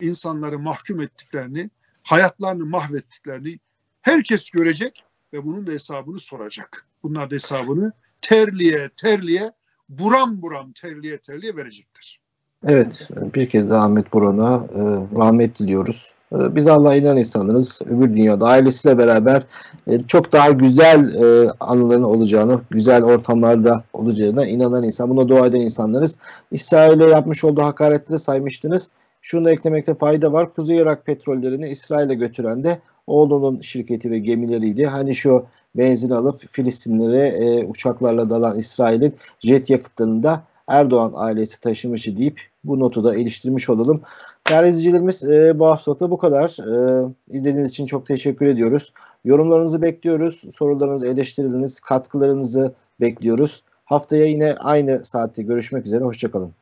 [0.00, 1.70] insanları mahkum ettiklerini,
[2.02, 3.58] hayatlarını mahvettiklerini
[4.02, 6.88] herkes görecek ve bunun da hesabını soracak.
[7.02, 9.52] Bunlar da hesabını terliye terliye,
[9.88, 12.20] buram buram terliye terliye verecektir.
[12.66, 14.80] Evet, bir kez daha Ahmet Buran'a e,
[15.18, 16.14] rahmet diliyoruz.
[16.32, 17.82] E, biz Allah'a inanan insanlarız.
[17.86, 19.42] Öbür dünyada ailesiyle beraber
[19.86, 25.60] e, çok daha güzel e, anıların olacağını, güzel ortamlarda olacağına inanan insan, buna dua eden
[25.60, 26.18] insanlarız.
[26.50, 28.90] İsrail'e yapmış olduğu hakaretleri saymıştınız.
[29.22, 30.54] Şunu da eklemekte fayda var.
[30.54, 34.86] Kuzey Irak petrollerini İsrail'e götüren de oğlunun şirketi ve gemileriydi.
[34.86, 35.46] Hani şu
[35.78, 42.80] benzin alıp Filistinlere e, uçaklarla dalan İsrail'in jet yakıtlarını da Erdoğan ailesi taşımışı deyip Bu
[42.80, 44.00] notu da iliştirmiş olalım.
[44.48, 46.48] Değerli izleyicilerimiz e, bu hafta da bu kadar.
[46.48, 48.92] E, izlediğiniz için çok teşekkür ediyoruz.
[49.24, 50.42] Yorumlarınızı bekliyoruz.
[50.54, 53.62] Sorularınızı, eleştirileriniz, katkılarınızı bekliyoruz.
[53.84, 56.04] Haftaya yine aynı saatte görüşmek üzere.
[56.04, 56.52] Hoşçakalın.